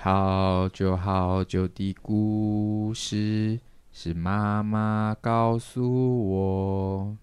[0.00, 3.58] 好久好久的故事
[3.92, 7.16] 是妈妈告诉我。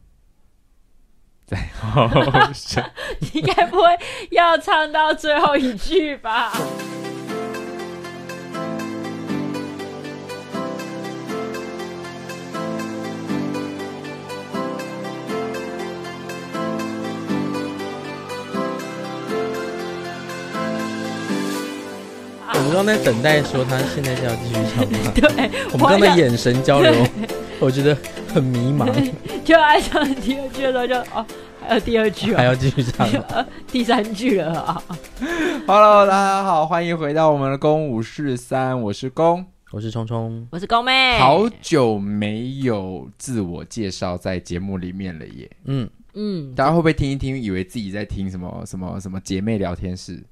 [1.46, 2.06] 在后，
[3.34, 3.84] 你该不会
[4.32, 6.52] 要唱到最后一句吧？
[22.58, 25.12] 我们刚刚在等待，说他现在是要继续唱吗？
[25.14, 26.92] 对，我们刚才眼神交流，
[27.60, 27.96] 我觉得
[28.34, 28.88] 很迷茫。
[29.44, 31.26] 就爱上第二句的时候就哦，
[31.68, 33.08] 还有第二句，还要继续唱，
[33.68, 34.82] 第三句了啊
[35.68, 41.20] ！Hello，大家好，欢迎回到我们的公五四三，我是公，我是聪聪，我是公妹。
[41.20, 45.52] 好久没有自我介绍在节目里面了耶。
[45.66, 50.24] 嗯嗯，大家会不会听一听，以为自己在听什么什么什么姐妹聊天室？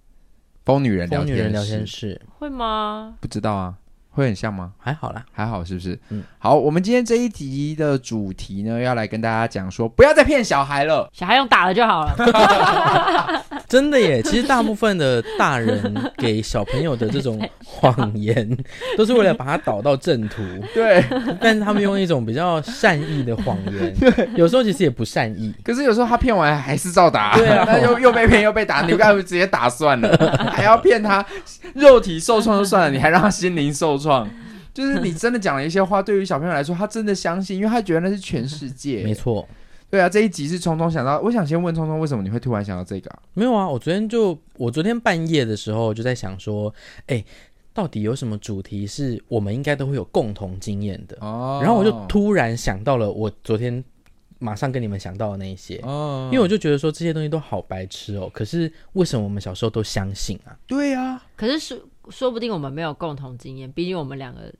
[0.65, 2.21] 疯女人聊天室，疯女人聊天室。
[2.39, 3.15] 会吗？
[3.19, 3.77] 不知道啊，
[4.13, 4.71] 会很像吗？
[4.77, 5.99] 还好啦，还好是不是？
[6.09, 13.43] 嗯，好，我们今天这一集的主题呢，要来跟大家讲说，不要再骗小孩了，小孩用打了就好了。
[13.67, 18.55] 真的耶，其实大部分的大人给小朋友的这种谎言，
[18.95, 20.43] 都是为了把他导到正途。
[20.75, 21.03] 对，
[21.41, 25.51] 但是他们用一种比较善意的谎言，对，有时候其实也不善意。
[25.63, 30.15] 可是有时候他骗完还是照打，对啊， 那又又被骗又被打，你干脆直接打算了，
[30.53, 31.25] 还要骗他
[31.73, 34.29] 肉体受创就算了，你还让他心灵受创，
[34.73, 39.47] 就是你真的讲了一些话，对于小朋友来说，他真的相信，因为他觉得那是全世界，没错。
[39.89, 43.19] 对啊，这一集是聪聪想到，我想先问聪聪，为什么你会突然想到这个啊？
[43.35, 46.73] 没有啊，我昨天就我昨天半夜的时候就在想说，
[47.05, 47.23] 哎，
[47.73, 51.15] 到底有什么主题是我们应该都会有共同经验的？
[51.21, 53.83] 哦，然后我就突然想到了我昨天
[54.39, 60.57] 马上跟你们想到的那一些，哦，因为我就觉得说这些东西都好白痴哦，可是为什么我们小时候都相信啊？
[60.65, 61.77] 对啊，可是说
[62.09, 64.53] 说不定我们没有共同经验，毕竟我们两个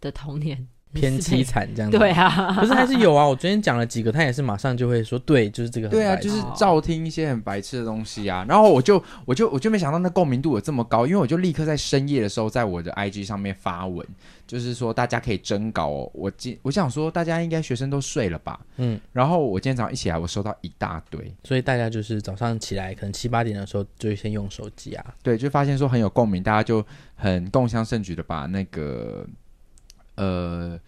[0.00, 0.68] 的童年。
[1.00, 3.26] 偏凄惨这样子，对啊， 可是还是有啊。
[3.26, 5.88] 我昨天讲了几个，他也是马上就会说，对，就是这个。
[5.88, 8.44] 对啊，就是照听一些很白痴的东西啊。
[8.48, 14.06] 然后我就，我就，我就没想到那共鸣度有这么高，因为我就立刻在深夜的时候，在我的 IG 上面发文，
[14.46, 16.10] 就是说大家可以征稿哦。
[16.14, 18.58] 我今我想说，大家应该学生都睡了吧？
[18.76, 19.00] 嗯。
[19.12, 25.04] 然后我今天早上一起来，我收到一大堆，所以大家就是早上起来，可能七八点的时候就先用手机啊。
[25.22, 26.84] 对，就发现说很有共鸣，大家就
[27.14, 29.26] 很共襄盛举的把那个
[30.16, 30.78] 呃。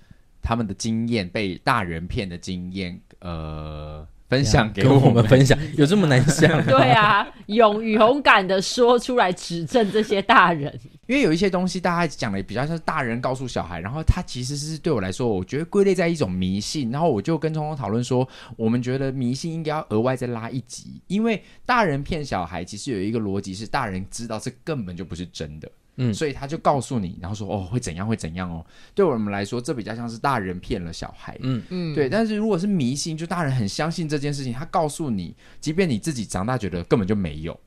[0.48, 6.48] 他们的经验被大人骗的经验，呃，分享给我们，我们分享，有这么难想？
[6.64, 10.72] 对啊，勇于勇敢的说出来指正这些大人，
[11.06, 18.26] 因为有一些东西大家讲的比较像是大人告诉小孩，然后他其实是对我来说，我觉得归类在一种迷信，然后我就跟聪聪讨论说，
[18.56, 25.70] 我们觉得迷信应该要额外再拉一级，因为大人骗小孩，其实有一个逻辑是大人知道这根本就不是真的。
[25.98, 28.64] 嗯，所以他就告诉你，然后说哦，会怎样会怎样哦。
[28.94, 31.36] 对我们来说，这比较像是大人骗了小孩。
[31.42, 32.08] 嗯嗯，对。
[32.08, 37.58] 但是如果是迷信，就大人很相信这件事情，他告诉你，即便你自己长大觉得根本就没有，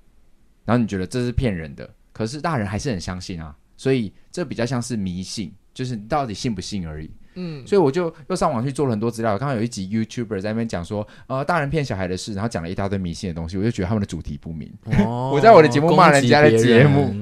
[0.65, 3.55] 然后你觉得这是骗人的，可是大人还是很相信啊。
[3.75, 7.11] 所以这比较像是迷信，就是你到底信不信而已。
[7.35, 9.37] 嗯，所以我就又上网去做了很多资料。
[9.37, 14.71] 刚刚有一集 YouTuber 在那边讲说，呃，大人骗小孩的事，然后讲了一大堆迷信的东西，我就觉得他们的主题不明。
[15.05, 17.13] 哦， 我在我的节目骂人家的节目。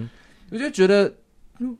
[0.52, 1.14] 我就觉得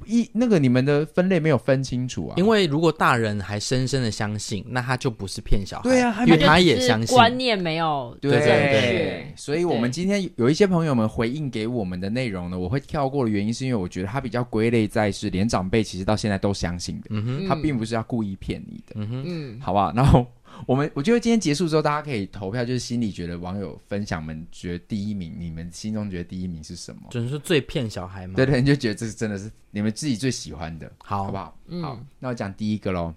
[0.06, 8.42] 一那个你们的分类没有分清楚啊，因为如果大人还深深的相信，那他就不是骗小孩，对啊，因为他也相信，观念没有对对。
[8.42, 17.24] 对，所以我们今天有一些朋友们回应给我们的内容呢，我会跳过的原因是因为我觉得他比较归类在是连长辈其实到现在都相信的，嗯。
[17.24, 20.28] 哼，他并不是要故意骗你的，嗯哼，嗯，好吧，然后。
[20.66, 27.04] 我们我觉得今天结束之后，大家可以投票，就是心里觉得网友分享们觉得第一名，你们心中觉得第一名是什么？
[27.10, 28.34] 就是最骗小孩吗？
[28.36, 31.58] 对对，你就觉得这是真的是你们自己最喜欢的，好，好不好？
[31.68, 33.14] 嗯、好，那我讲第一个喽。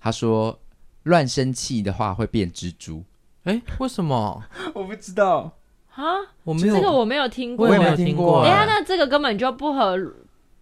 [0.00, 0.58] 他说
[1.04, 3.04] 乱生气的话会变蜘蛛，
[3.44, 4.42] 哎，为什么？
[4.74, 5.56] 我不知道
[5.94, 6.02] 啊，
[6.44, 8.42] 我没有这个我没有听过，我也没有听过。
[8.42, 9.96] 哎呀，那这个根本就不合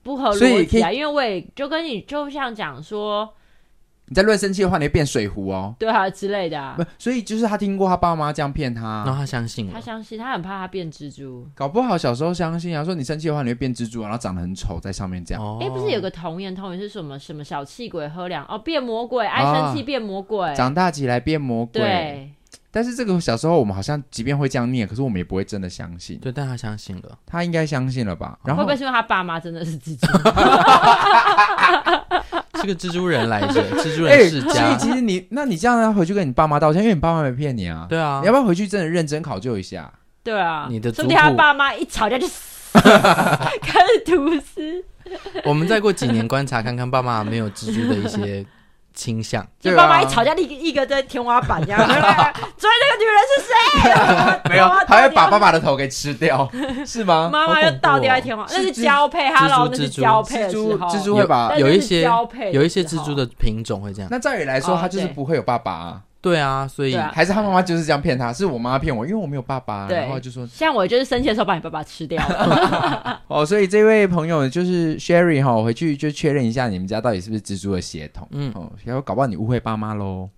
[0.03, 3.35] 不合逻辑啊，因为我也就跟你就像讲说。
[4.11, 5.73] 你在乱生气的话，你会变水壶哦。
[5.79, 6.75] 对啊，之类的啊。
[6.77, 9.73] 不，所以就是他听过他爸妈这样骗他，然后他相信了。
[9.73, 11.47] 他相信，他很怕他变蜘蛛。
[11.55, 15.41] 搞不好小时候相信啊，说你生气的话，你会变蜘蛛，然后长得很丑，在上面这样。
[15.61, 17.17] 哎、哦，不是有个童言童语是什么？
[17.17, 21.81] 什么小气鬼喝凉哦，变魔鬼，爱生气变魔鬼，啊，长大起来变魔鬼。
[21.81, 22.33] 对。
[22.73, 26.19] 但是这个小时候我们好像即便会这样念，可是我们也不会真的相信。
[26.19, 28.39] 对，但他相信了，他应该相信了吧？
[28.45, 30.07] 然后会不会是因为他爸妈真的是蜘蛛？
[32.61, 34.51] 是个蜘蛛人来着，蜘蛛人世家。
[34.51, 37.87] 所以其实你，那你这样要回去跟你爸妈道歉，因为你爸妈没骗你啊。
[37.89, 39.93] 对啊，你要不要回去真的认真考究一下？
[40.23, 42.51] 对啊，你的，说不定他爸妈一吵架就死。
[42.73, 44.85] 开始吐丝。
[45.45, 48.45] 我们再过几年观察看看，爸妈没有蜘蛛的一些
[48.95, 49.47] 倾向。
[49.59, 51.81] 就爸妈一吵架，立一个在天花板这样。
[51.87, 53.53] 所以那个女人是谁？
[54.51, 56.49] 没有，他会把爸爸的头给吃掉，
[56.87, 57.29] 是吗？
[57.33, 60.89] 妈妈又倒掉在天花板，那是交配，哈喽，那是交配的时候。
[60.89, 62.03] 蜘蛛会把有一些
[62.53, 64.09] 有一些蜘蛛的品种会这样。
[64.11, 66.01] 那照理来说，它就是不会有爸爸啊。
[66.23, 73.23] 对啊，所以还是他妈妈就是这样骗他，是我妈妈骗我，因为我没有爸爸，然后就说像我就是生气的时候把你爸爸吃掉了。
[73.27, 78.29] 哦，所以这位朋友就是 Sherry 哈，我回去就确认一下你们家到底是不是蜘蛛的血统。
[78.33, 80.29] 嗯，哦，然后搞不好你误会爸妈喽。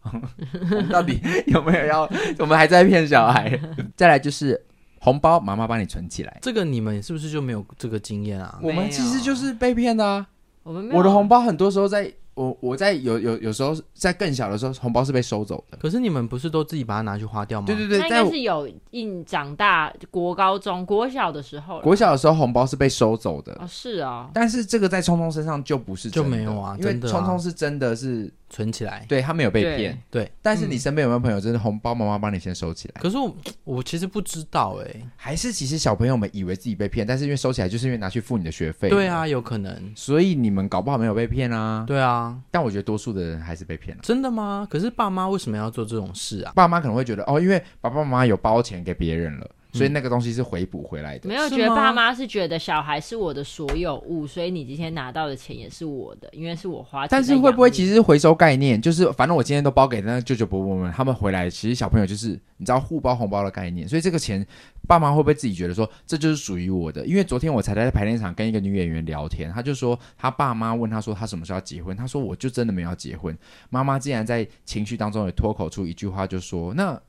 [0.88, 2.08] 到底有没有要？
[2.38, 3.58] 我们还在骗小孩。
[3.96, 4.64] 再来就是
[5.00, 6.38] 红包，妈妈帮你存起来。
[6.42, 8.56] 这个你们是不是就没有这个经验啊？
[8.62, 10.24] 我们其实就是被骗的啊。
[10.62, 12.12] 我们我的红包很多时候在。
[12.34, 15.76] 我我在有有有时候在更小的时候，红包是被收走的。
[15.78, 17.66] 可是你们不是都自己把它拿去花掉吗？
[17.66, 23.52] 对对对，那应该是有印长大国高中国小的时候，国小的时候红包是被收走的。
[23.60, 24.30] 哦，是啊。
[24.32, 29.98] 但是这个在聪聪身上就不是就没有啊，因为聪聪是真的是存起来，对他没有被骗。
[30.10, 33.00] 对，但是你身边有没有朋友真的红包妈妈帮你先收起来？
[33.00, 38.88] 可是我我其实不知道哎，还是其实小朋友们以为自己被骗，但是因为收起来就是因为拿去付你的学费。
[38.88, 39.92] 对啊，有可能。
[39.94, 41.84] 所以你们搞不好没有被骗啊。
[41.86, 43.02] 对啊，但我觉得多。
[43.02, 44.64] 数的人还是被骗了，真的吗？
[44.70, 46.52] 可是爸妈为什么要做这种事啊？
[46.54, 49.50] 爸妈可能会觉得哦，因为爸爸妈妈有包钱给别人了。
[49.72, 51.28] 所以那个东西是回补回来的。
[51.28, 57.08] 没有觉得爸妈是觉得小孩是我的所有物，所以你今天拿到的钱也是我的，因为是我花钱。
[57.10, 58.80] 但是会不会其实是回收概念？
[58.80, 63.88] 就是反正我今天都包给那个舅舅伯伯们，他们回来其实小朋友就是你知道互包红包的概念。
[63.88, 64.46] 所以这个钱
[64.86, 67.06] 爸妈会不会自己觉得说这就是属于我的？
[67.06, 73.36] 因为昨天我才在排练场跟一个女演员聊天，她就说她爸妈问她说她什么时候要结婚，她说我就真的没有要结婚。
[73.70, 77.00] 妈妈竟然在情绪当中也脱口出一句话，就说那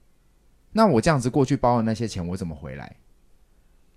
[0.74, 2.96] 那我这样子过去包的那些钱我怎么回来？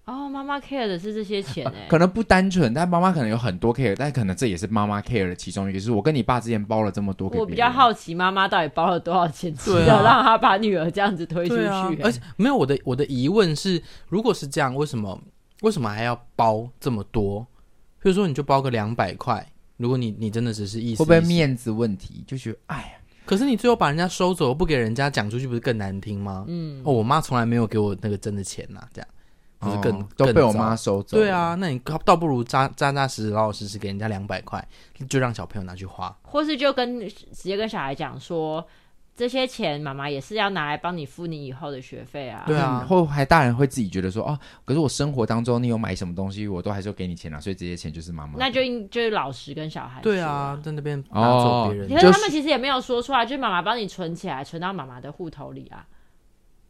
[0.04, 5.80] 哦，妈妈 care 的是这些钱哎， 可能不单纯，但妈妈可能有很多 care，但可能这也是妈妈 care 的其中一个。
[5.80, 11.64] 就是我跟你爸之前包了这么多，我比较好奇妈妈到底包了多少钱， 值得让他把女儿这样子推出去。
[11.64, 15.20] 啊、而且没有我的我的疑问是，如果是这样，为什么
[15.62, 17.44] 为什么还要包这么多？
[18.00, 19.44] 比如说你就包个两百块，
[19.76, 22.22] 如果你你真的只是意思，会不会面子问题？
[22.28, 22.90] 就觉得哎呀，
[23.26, 26.44] 可是你最后把人家收走，不给人家讲出去，不是更难听吗？
[26.48, 29.08] 嗯，哦，我妈从来没有给我那个真的钱呐、啊，这样。
[29.58, 31.16] 就是更、哦、都被我妈收走。
[31.16, 34.62] 对啊，那你倒不如扎扎扎实实、老老实实给人家两百块，
[35.08, 38.64] 就让小朋友拿去花，或是就跟直接跟小孩讲说，
[39.16, 42.44] 这些钱妈妈也是要拿来帮你付你以后的学费啊。
[42.46, 48.34] 对啊，后还大人会自己觉得说，哦，可是我生活当中你有买什么东西，我都还是要给你钱啊，所以这些钱就是妈妈。
[48.36, 50.02] 那就应就是老实跟小孩。
[50.02, 55.86] 对啊，在那边拿走别人，可是他们其实也没有说出来，就是妈妈帮你存起来，存到妈妈的户头里啊。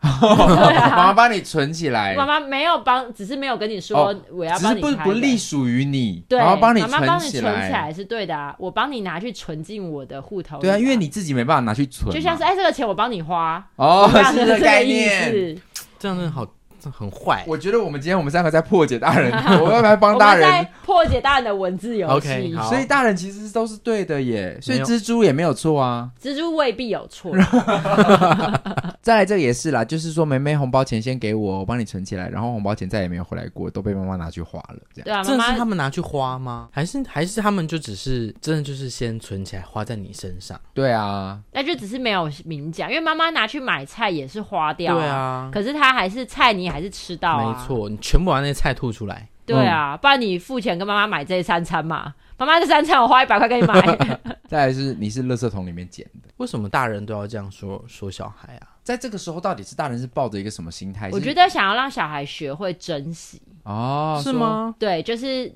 [0.01, 4.81] 妈妈帮你存起来，妈妈没有帮，只是没有跟你说我要帮你。
[4.81, 10.59] 只是不不隶属于你，对，妈妈帮你存起来是对的啊，我帮你拿去存进我的户头。
[10.59, 15.59] 对啊，因为你自己没办法拿去存，就像是哎，这个钱我帮你花哦，是这个概念，
[15.99, 16.47] 这样子好。
[16.91, 22.29] 很坏，我觉得我们今天我们三个在破解大人， 我要来帮大人破解大人的文字游戏。
[22.29, 27.33] Okay, 所以大人其实都是对的耶，所以蜘蛛也没有错啊，蜘蛛未必有错。
[29.03, 34.77] 再来这个也是啦，就是说梅梅红包钱先给我，我帮你存起来，然后红包钱再也没有回来过，都被妈妈拿去花了。
[34.93, 36.69] 这样，对啊，这是他们拿去花吗？
[36.73, 40.61] 还是还是他们就只是真的就是先存起来花在你身上？
[40.75, 47.53] 对啊，那就只是没有明讲，因为妈妈拿去买菜也是花掉，对啊，可是他还是菜你还是吃到啊。
[47.53, 49.29] 没错，你全部把那些菜吐出来。
[49.45, 52.15] 对啊，嗯、不然你付钱跟妈妈买这三餐嘛。
[52.39, 53.81] 妈妈这三餐我花一百块给你买。
[54.49, 58.77] 再来是你是垃圾桶里面捡的，为什么大人都要这样说说小孩啊？
[58.83, 61.09] 在这个时候，到底是大人是抱着一个什么心态？
[61.13, 64.75] 我觉得想要让小孩学会珍惜哦，是吗？
[64.79, 65.51] 对，就是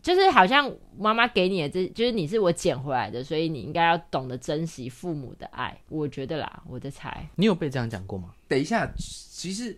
[0.00, 5.76] 就是好像妈妈给你的这，就是你是我捡回来的，所以你应该要懂得珍惜父母的爱。
[5.88, 8.30] 我觉得啦，我的猜，你有被这样讲过吗？
[8.48, 9.76] 等一下，其实。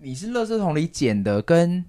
[0.00, 1.84] 你是垃圾桶里捡的，跟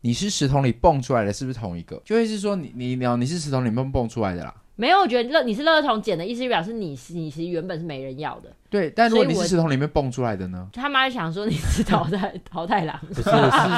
[0.00, 2.00] 你是石桶里蹦出来的，是不是同一个？
[2.04, 4.54] 就会是说你你你你是石桶里面蹦出来的啦？
[4.76, 8.50] 没有，我觉得乐你是垃圾桶捡的意思，表示你是你其实原本是没人要的。
[8.68, 10.68] 对，但如果你是石桶里面蹦出来的呢？
[10.72, 13.30] 他妈就想说你是淘汰淘汰狼，不是是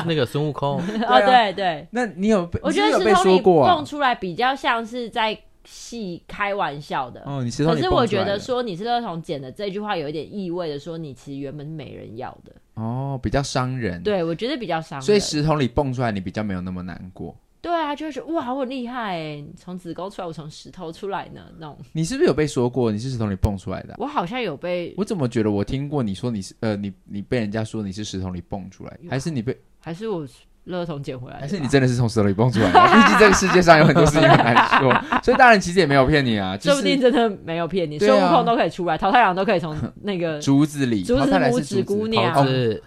[0.07, 1.87] 那个孙悟空 哦，对对。
[1.93, 2.59] 那你有被？
[2.63, 5.39] 我觉得石头里蹦出来比较像是在。
[5.71, 14.03] 戏开玩笑的哦，你可是我觉得说你是垃圾桶捡的这句话有一点意味的说你其实原本是没人要的哦，比较伤人。
[14.03, 15.05] 对，我觉得比较伤人。
[15.05, 17.37] 所以石头里蹦出来，你比较没有那么难过。
[17.61, 21.77] 对啊，就会觉得哇，我很厉害哎，从子宫出来，我从石头出来呢，那种。
[21.93, 23.97] 你是不是有被说过你是石头里蹦出来的？
[23.99, 24.95] 我好像有被。
[24.97, 29.59] 我怎么觉得我听过你说你是呃，你你被人家说你是石头里蹦出来，还是你被？
[29.81, 30.25] 还是我？
[30.69, 32.81] 垃圾桶捡回来，还是你真的是从石头里蹦出来的？
[32.89, 42.35] 毕竟这个世界上有很多事情很难说，所以大人其实也没有骗你啊， 说不定真的没有骗你，孙悟空都可以出来，桃太郎都可以从那个竹子里，竹子拇指姑娘，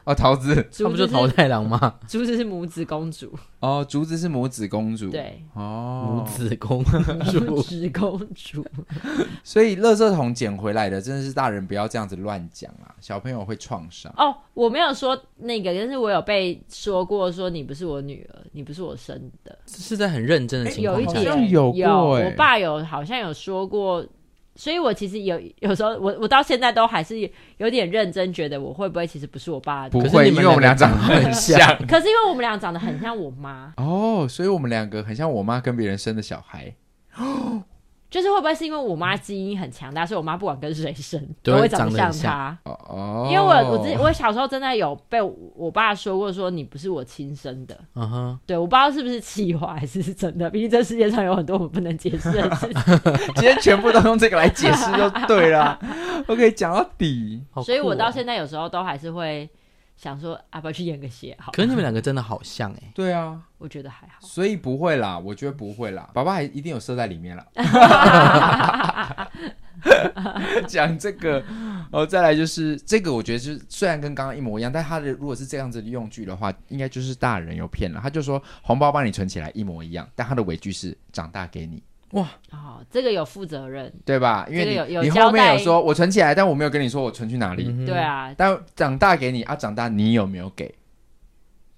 [0.04, 1.96] 哦，桃子，他不就桃太郎吗？
[2.08, 8.66] 竹子是拇指公主，哦，竹子是拇指公主，对，哦，拇指公主，拇指公主，
[9.44, 14.12] 所以垃圾桶捡回来的真的是大人不要这样子乱讲啊，小朋友会创伤。
[14.18, 24.06] 哦，我没有说那个，但是我有被说过说你不是我女儿，你不是我生的，是在很认真的情况下，有一点有过，我爸有好像有说过，
[24.58, 27.18] 所以我其实有有时候我我到现在都还是
[27.60, 33.74] 有点认真，觉得我会不会其实不是我爸的，不会，因为我们俩长得很像， 可是因为我们俩长得很像我妈。
[33.78, 36.76] 哦，所以我们两个很像我妈跟别人生的小孩。
[38.12, 42.58] 就是会不会是因为我妈基因很强大，所以我妈不管跟谁生都会长得像她。
[42.66, 47.76] 哦，因为我我自己我小时候真的有被我爸说过，说你不是我亲生的。
[47.96, 50.50] 嗯哼，对，我不知道是不是气话还是是真的。
[50.50, 52.84] 毕竟这世界上有很多我们不能解释的事情。
[53.36, 55.80] 今天全部都用这个来解释就对了。
[56.28, 57.42] OK，讲到底。
[57.64, 59.50] 所以我到现在有时候都还是会。
[60.02, 61.38] 想说要不要去验个血？
[61.40, 62.92] 好，可是你们两个真的好像哎、欸。
[62.96, 67.46] 对啊，我觉得还好，所以不会啦，我觉得不会啦，爸爸还一定有射在里面啦。
[70.68, 71.44] 讲这个，
[71.92, 78.00] 哦，再来就是这个，我觉得就是虽然跟刚刚一模一样，但他的如果是这样子的用句的话，应该就是大人有骗了。
[78.02, 81.84] 他就说红包帮你存起来一模一样，但他的尾句是长大给你。
[82.12, 84.46] 哇哦，这个有负责任，对吧？
[84.50, 87.66] 因为你有有你后面有说我存起来，但我没有跟你说我存去哪里。
[87.68, 90.76] 嗯、对啊，但长大给你啊，长大你有没有给？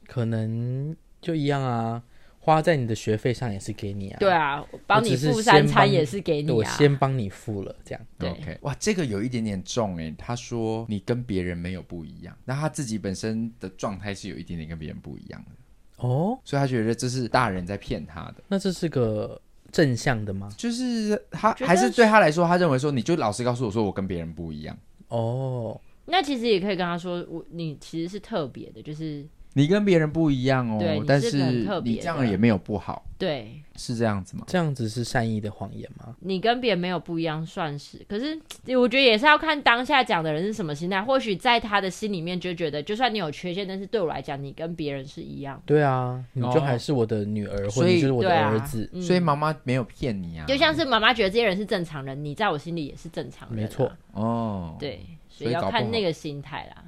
[0.07, 2.01] 可能就一样啊，
[2.39, 4.17] 花在你的学费上也是给你啊。
[4.19, 6.55] 对啊，帮你付三餐也是给你啊。
[6.55, 8.01] 我先帮你付了，这样。
[8.17, 8.57] 对，OK。
[8.61, 10.11] 哇，这个有一点点重哎。
[10.17, 18.37] 他说你跟别人没有不一样，那他自己本身的状态是有一点点跟别人不一样的哦，所以他觉得这是大人在骗他的。
[18.47, 19.39] 那这是个。
[19.73, 20.47] 正向的吗？
[20.55, 24.77] 就是他还是对他来说，他认为说，你就老实告诉我说，我跟别人不一样。
[25.09, 29.27] 哦，那其实也可以跟他说，我你其实是特别的，就是。
[29.53, 31.37] 你跟别人不一样哦，对，但是
[31.83, 34.43] 你这样也没有不好，对，是这样子吗？
[34.47, 36.15] 这样子是善意的谎言吗？
[36.21, 38.03] 你跟别人没有不一样，算是。
[38.09, 38.35] 可是
[38.75, 41.01] 我觉得也是要看当下讲的人是什么心态。
[41.03, 45.61] 或许在他的心里面就觉得，就算你有缺陷，但是对我来讲，你跟别人是一样。
[45.67, 50.45] 对啊，你就还是我的女儿，或者就是我的儿子，所以妈妈没有骗你啊。
[50.47, 53.91] 就像是妈妈觉得这些人是正常人，你在我心里也是正常人，没错。
[54.13, 56.83] 哦，对，所以要看那个心态啦。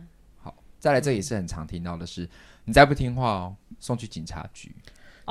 [0.85, 2.27] 好，再来，这也是很常听到的是。
[2.67, 4.75] 你再不听话哦，送去警察局。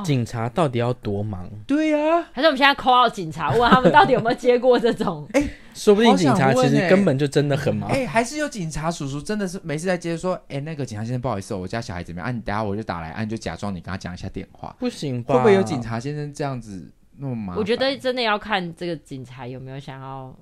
[0.05, 1.49] 警察到底要多忙？
[1.67, 5.25] 对呀，还是我们现在 call 警察，问他们到底有没有接过这种？
[5.33, 7.89] 哎，说不定警察其实根本就真的很忙。
[7.91, 12.29] 哎，还是有警察叔叔真的是没事在接，说，哎，那个警察先生不好意思，我家小孩怎么样？
[12.29, 14.75] 啊，你等下我就打来，啊，你就假装你跟他讲一下电话。
[14.79, 15.35] 不行吧？
[15.35, 17.57] 会不会有警察先生这样子那么忙？
[17.57, 20.37] 我觉得真的要看这个警察有没有想要。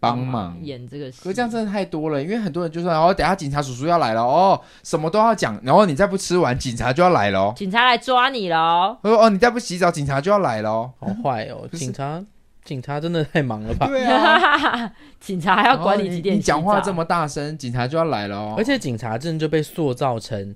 [0.00, 12.24] 帮忙演这个戏，可是这样真的太多了，因为很多人就说：“哦，等下警察叔叔要来了哦，什么都要讲，然后你再不吃完，警察就要来了，警察来抓你了。”他说：“哦，你再不洗澡，警察就要来了，好坏哦，警察，
[12.64, 13.86] 警察真的太忙了吧？
[13.86, 16.36] 对啊， 警察还要管你几点？
[16.36, 18.54] 你讲话这么大声，警察就要来了哦。
[18.56, 20.54] 而且警察真的就被塑造成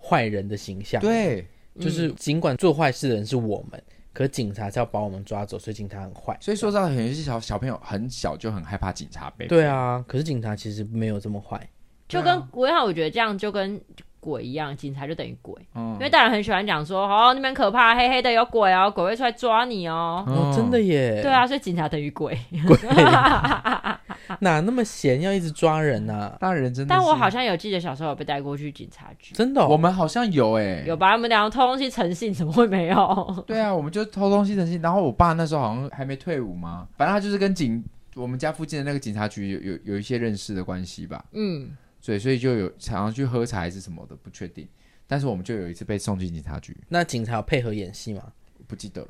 [0.00, 1.46] 坏人的形象，对，
[1.78, 6.36] 就是尽管做坏事的人是我们。”可警察是要把我们抓走，所以警察很坏。
[6.40, 9.46] 所以说到很些小小朋友很小就很害怕警察被。
[9.46, 11.68] 对啊，可是警察其实没有这么坏。
[12.08, 13.80] 就跟我好，我觉得这样就跟
[14.20, 15.54] 鬼一样，警察就等于鬼。
[15.74, 15.94] 嗯。
[15.94, 20.22] 因为大人很喜欢讲说，哦，那边可怕，黑黑的有鬼哦，鬼会出来抓你哦。
[20.26, 21.20] 哦，真的耶。
[21.22, 22.38] 对啊，所以警察等于鬼。
[22.66, 22.76] 鬼。
[24.40, 26.36] 哪那么闲要一直抓人呢？
[26.38, 26.94] 大人真的。
[26.94, 29.34] 但我好像有记得小时候有被带过去警察局。
[29.34, 33.44] 真的，我们好像有哎，有把我们两个偷东西成性，怎么会没有？
[33.46, 34.80] 对啊，我们就偷东西成性。
[34.80, 37.82] 然后我爸那时候好像还没退伍嘛，反正他就是跟警
[38.14, 41.24] 我们家附近的那个警察局有有有一些认识的关系吧。
[41.32, 41.70] 嗯，
[42.10, 44.66] 所以所以就有常常去喝茶还是什么的，不确定。
[45.06, 46.76] 但是我们就有一次被送进警察局。
[46.88, 48.32] 那警察有配合演戏吗？
[48.66, 49.08] 不记得了。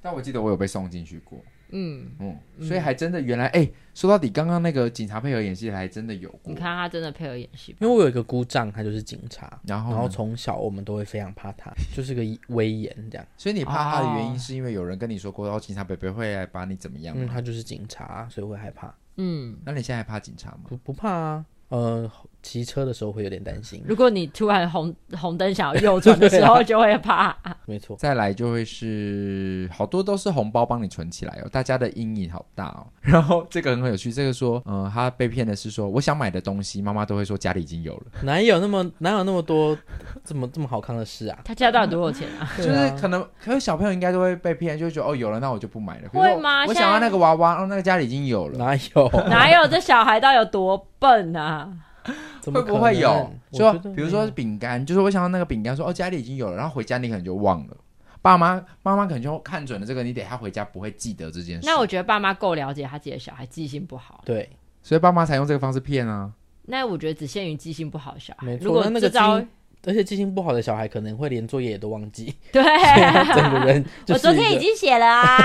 [0.00, 1.42] 但我记得我有被送进去过。
[1.70, 6.40] 嗯嗯，所以还真的原来哎、欸，说到底，刚刚那个警察配合演戏还真的有过。
[6.44, 13.26] 你看他真的配合演戏，因为我有一个姑丈，他就是警察，然后然后从小我们都会非常怕他，就是个威严这样。
[13.36, 17.14] 所以你怕他的原因是因为有人跟你说过，然哦，警察伯伯会来把你怎么样？
[17.18, 18.94] 嗯，他就是警察，所以会害怕。
[19.16, 20.60] 嗯，那你现在还怕警察吗？
[20.68, 22.10] 不不怕啊，嗯
[22.42, 23.82] 骑车的时候会有点担心。
[23.86, 27.36] 如果你突然红红灯想要右转的时候，就会怕。
[27.66, 27.96] 没错。
[27.96, 32.86] 再来就会是好多都是红包帮你存起来哦，大家的阴影好大哦。
[33.00, 38.06] 然后这个很有趣，这个说，嗯、呃，他被骗的是说，我想买的东西，妈妈都会说家里已经有了。
[38.22, 39.76] 哪有那么哪有那么多
[40.24, 41.38] 这么这么好看的事啊？
[41.44, 42.48] 他家到底多少钱啊？
[42.56, 46.08] 就是可能，可能小朋友应该都会被骗，就觉得哦有了，那我就不买了。
[46.08, 46.64] 会吗？
[46.66, 48.58] 我想要那个娃娃，哦，那个家里已经有了。
[48.58, 49.08] 哪有？
[49.28, 49.66] 哪有？
[49.68, 51.70] 这小孩到底有多笨啊？
[52.44, 53.30] 会不会有？
[53.52, 57.76] 说比如说饼干，就是我想到那个饼干，说哦家里已经有了，然后回家你可能就忘了。
[58.20, 61.66] 爸妈妈妈可能就看准了这个，你等他回家不会记得这件事。
[61.66, 64.22] 那我觉得爸妈够了解他自己的小孩，记性不好。
[64.24, 64.50] 对，
[64.82, 66.32] 所以爸妈才用这个方式骗啊。
[66.66, 68.46] 那我觉得只限于记性不好的小孩。
[68.46, 69.40] 没错，如果那个招，
[69.86, 72.34] 而且记性不好的小孩可能会连作业也都忘记。
[72.50, 72.62] 对，
[73.34, 75.38] 整个人 我昨天已经写了啊。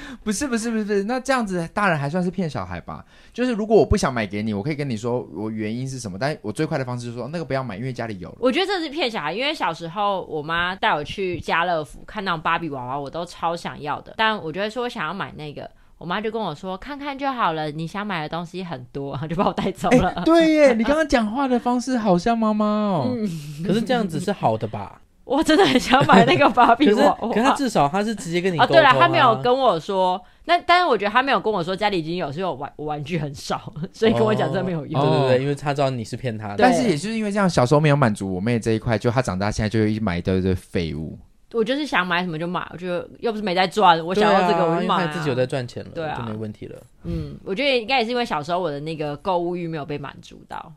[0.22, 3.04] 不是不是不是，那这样子大人还算是骗小孩吧？
[3.32, 8.36] 就是如果我不想买给你，我可以跟你说我原因是什么，但我最快的方式就是说那个不要买，因为家里有了。
[8.40, 20.08] 我觉得这是骗小孩，因为小时候我妈带我去家乐福看那种芭比娃娃，我都超想要的，但我觉得说我想要买那个，我妈就跟我说看看就好了，你想买的东西很多，然后就把我带走了。
[20.10, 23.28] 欸、对耶，你刚刚讲话的方式好像妈妈哦，嗯、
[23.64, 25.00] 可是这样子是好的吧？
[25.24, 35.00] 我真的很想买那个芭比娃娃， 可是，可是他至少他是直接跟你啊，啊，对了，他没有跟我说，那但是我觉得他没有跟我说家里已经有，所以我玩我玩具很少，所以跟我讲这没有用。
[35.00, 41.18] 哦、对对对，因为他知道你是骗他的，但是也就是因为这样，小时候没有满足我妹这一块，就她长大现在就一买一堆堆废物。
[41.52, 46.78] 我就是想买什么就买，我觉得又不是没在赚，我想要这个我就买、啊，自己有在赚钱了，对啊，就没问题了。
[47.04, 50.72] 嗯，我觉得应该也是因为小时候我的那个购物欲没有被满足到。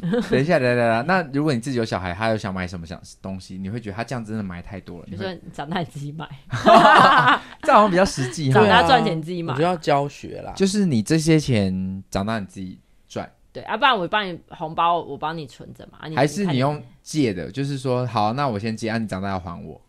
[0.30, 5.06] 等一下，等等等，那如果你自己有小孩，他又想买什么想东西，你会觉得他这样真的买太多了？
[5.10, 6.28] 就说长大你自己买，
[7.62, 8.50] 这好像比较实际。
[8.50, 10.52] 长大赚钱自己买，我就要教学啦。
[10.56, 15.98] 就是你这些钱长大你自己赚，对，要、啊、不然我帮你红包，我帮你存着嘛。
[16.14, 17.50] 还是你用借的？
[17.50, 19.80] 就是说，好，那我先借，啊，你长大要还我。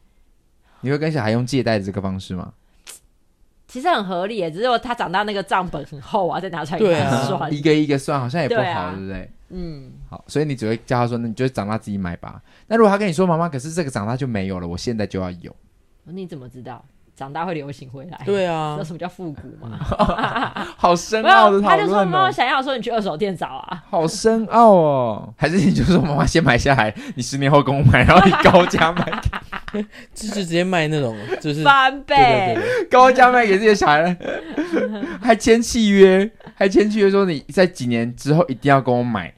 [0.81, 2.53] 你会跟小孩用借贷这个方式吗？
[3.67, 9.31] 其实很合理耶，只是他长大那个账本很厚啊，再拿出来一个算，啊，一个一个算，好像也不好，对，啊、对不对？
[9.49, 12.41] 嗯，好，所以你只会叫他说，那你就长大自己买吧。
[12.67, 15.55] 那如果他跟你说，妈妈，可是这个长大就没有了，我现在就要有，
[16.05, 16.83] 你怎么知道
[17.15, 18.21] 长大会流行回来？
[18.25, 19.77] 对啊，知道什么叫复古吗？
[20.77, 21.77] 好深奥的讨论哦。
[21.77, 25.33] 他就说，妈妈想要说你去二手店找啊，好深奥哦。
[25.35, 29.21] 还是你就说，妈妈先买下来，你十年后跟我买，然后你高价卖。
[30.15, 34.17] 就是直接卖那种，就是翻倍，对对对，高价卖给这些小孩，
[35.21, 39.31] 还签契约，还签契约说你在几年之后一定要跟我买。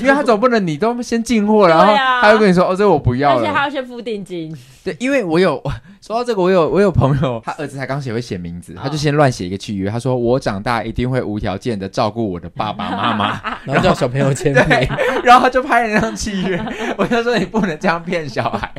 [0.00, 4.56] 因为他总不能你都先进货， 然后他又跟你说哦，这我不要了，而且他要先付定金。
[4.84, 5.60] 对，因为我有
[6.00, 14.88] 说到这个，我有我有朋友，他儿子才刚学会写名字， 他就先乱写一个契约，他说我长大一定会无条件的照顾我的爸爸妈妈， 然后叫小朋友签名，
[15.24, 16.64] 然后他就拍了那张契约。
[16.96, 18.72] 我就说你不能这样骗小孩，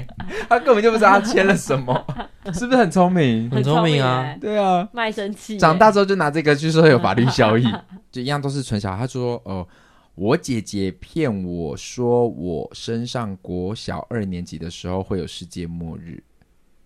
[0.48, 2.02] 他根本就不知道他签了什么，
[2.54, 3.52] 是不是很聪明？
[3.52, 7.66] 很聪明啊，对啊，卖身契，长大之后就拿这个去说有法律效益，
[8.10, 9.00] 就一样都是存小孩。
[9.00, 9.68] 他说哦。
[10.18, 16.24] 我姐姐骗我说，我升上国小二年级的时候会有世界末日。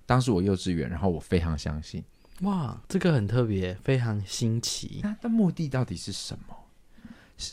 [0.06, 2.04] 当时我幼稚园，然后我非常相信。
[2.42, 5.00] 哇，这个很特别，非常新奇。
[5.02, 6.54] 那的目的到底是什么？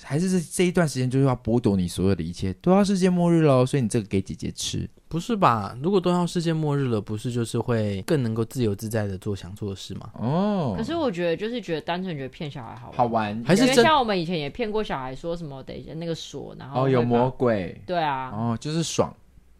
[0.02, 4.90] 还是这这一段时间就是要剥夺你所有的一切，都要世界末日喽，所以你这个给姐姐吃。
[5.08, 5.74] 不是吧？
[5.82, 10.10] 如果都要世界末日了，不是就是会更能够自由自在的做想做的事吗？
[10.12, 19.10] 哦，可是我觉得就是觉得单纯觉得骗小孩好玩，好玩，还是因为像我们以前也骗过小孩，说什么等一下那个锁，然后哦有魔鬼，对啊，哦就是爽，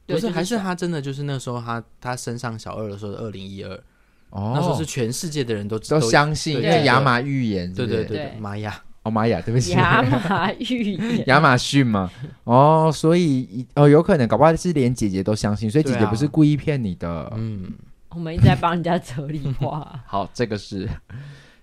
[0.06, 3.74] 不是，还是他真的就是那时候他他升上小二的时候，二零一二，
[4.30, 8.78] 哦，那时候是全世界的人都都相信，因为亚马预言，对对对，玛雅。
[9.08, 12.10] 哦，玛雅，对不起，亚马逊，亚马逊嘛，
[12.44, 17.08] 哦，所以哦，有可能搞不好是连姐姐都相信，所以姐姐不是故意骗你的。
[17.08, 17.72] 啊、嗯，
[18.10, 19.98] 我们一直在帮人家整理化。
[20.06, 20.88] 好，这个是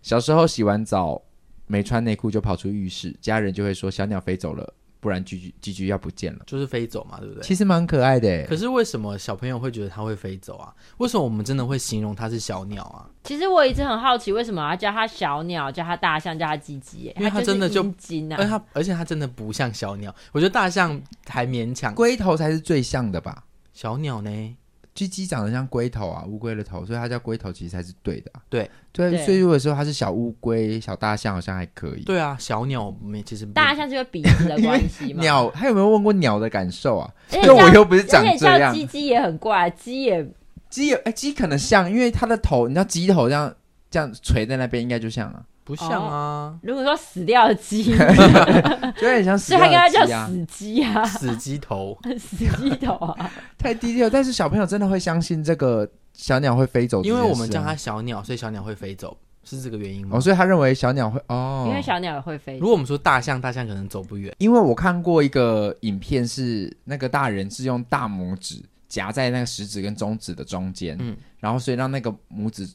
[0.01, 1.21] 小时候洗完澡
[1.67, 4.73] 没穿内裤就跑出浴室，家人就会说小鸟飞走了。
[5.05, 7.43] 不然居居居居要不见了，就是飞走嘛，对不对？
[7.43, 8.43] 其实蛮可爱的。
[8.47, 10.73] 可是为什么小朋友会觉得它会飞走啊？
[10.97, 13.05] 为什么我们真的会形容它是小鸟啊？
[13.23, 17.13] 其实我一直很好奇，为什么要叫它小鸟，叫它大象，叫它鸡鸡？
[17.17, 20.11] 因为它真的就金啊，而它而且它真的不像小鸟。
[20.31, 23.43] 我觉得大象还勉强，龟头才是最像的吧？
[23.73, 24.57] 小鸟呢？
[24.95, 28.41] 鸡鸡长得像龟头啊，乌龟的头，所以它叫龟头，其实才是对的、啊。
[28.49, 32.03] 对对，对所以如果说它是小乌龟、小大象，好像还可以。
[32.03, 35.19] 对啊，小鸟没其实大象是因为鼻子的关系嘛？
[35.21, 37.13] 鸟，他有没有问过鸟的感受啊？
[37.33, 38.73] 因为我又不是长这样。
[38.73, 40.25] 鸡鸡也很怪，鸡也
[40.69, 43.53] 鸡也哎，鸡可能像，因为它的头，你知道鸡头这样
[43.91, 45.43] 这样垂在那边，应该就像啊。
[45.65, 46.57] 不像啊。
[46.61, 47.83] 如果说死掉的鸡，
[48.97, 49.67] 就有点像 死掉的鸡啊。
[49.67, 54.09] 所以他应该叫死鸡啊，死鸡头， 死鸡头啊，太低调。
[54.09, 59.17] 但是小朋友真的会相信这个小鸟会飞走，因为我们叫它小鸟，所以小鸟会飞走。
[59.47, 60.17] 是这个原因吗？
[60.17, 62.57] 哦，所以他认为小鸟会哦，因为小鸟也会飞。
[62.57, 64.33] 如果我们说大象，大象可能走不远。
[64.39, 72.67] 因为我看过一个影片，是那个大人是用大拇指夹在那个食指跟中指的中间，嗯，然后所以让那个拇指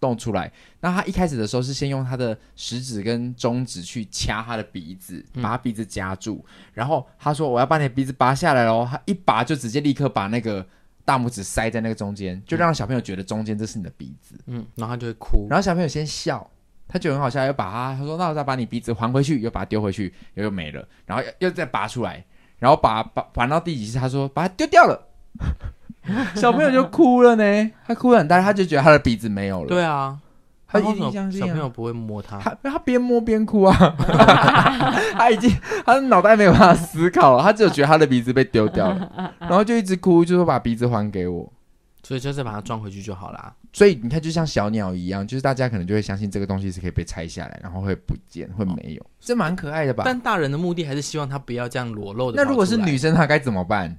[0.00, 0.52] 动出来。
[0.80, 10.66] 那他一开始的时候是先用他的食指跟中指去掐他的鼻子，把他鼻子夹住，嗯，然后他说我要把你的鼻子拔下来喽，他一拔就直接立刻把那个。
[11.06, 16.44] 大拇指塞在那个中间，就让小朋友觉得中间这是你的鼻子，嗯，然后他就会哭，然后小朋友先笑，
[16.88, 22.24] 他就很好笑，又把他他说那我再把你鼻子还回去，又把它丢回去，又又没了，然后又再拔出来，
[22.58, 25.00] 然后把把还到第几次，他说把它丢掉了，
[26.36, 30.18] 小朋友就哭了呢，他哭了很大，他就觉得他的鼻子没有了，对啊。
[30.68, 33.72] 他一定相信、啊、小朋友不会摸他，他他边摸边哭啊！
[35.16, 35.48] 他已经
[35.86, 41.50] 他的脑袋没有办法思考了，他只有觉得他的鼻子被丢掉了， 然后就一直哭，就说把鼻子还给我，
[42.02, 43.54] 所以就再把它装回去就好啦。
[43.72, 50.02] 所以你看，就像小鸟一样，就是大家可能就会相信这个东西是可以被拆下来，然后会不见，会没有，这蛮可爱的吧？
[50.04, 52.42] 但大人的目的还是希望他不要这样裸露的。
[52.42, 53.96] 那如果是女生，她该怎么办？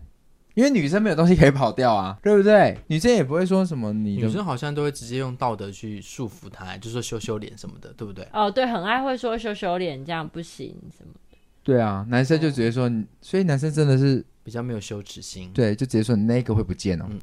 [0.57, 2.75] 因为女生没有东西可以跑掉啊， 对不对？
[2.87, 8.27] 女生也不会说什么你，女生好像都会直接用道德去束缚她，就说羞羞脸什么的，对不对？
[8.33, 11.37] 哦，对，很爱会说羞羞脸这样不行什么的。
[11.61, 15.51] 对啊，男生就直接说，哦、所以男生真的是比较没有羞耻心。
[15.53, 17.05] 对，就直接说你那个会不见哦。
[17.07, 17.19] 嗯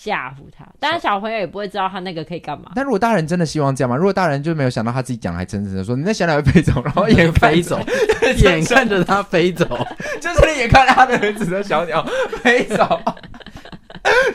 [0.00, 2.70] 吓唬他，当然小朋友也不会知道他那个可以干嘛。
[2.72, 3.96] 但如果大人真的希望这样吗？
[3.96, 7.80] 如果大人就没有想到他自己讲，还真的说你那小鸟会飞走，然后 眼飞走，
[8.38, 9.64] 眼看着他飞走，
[10.22, 12.06] 就是你眼看着他的儿子的小鸟
[12.42, 13.00] 飞走，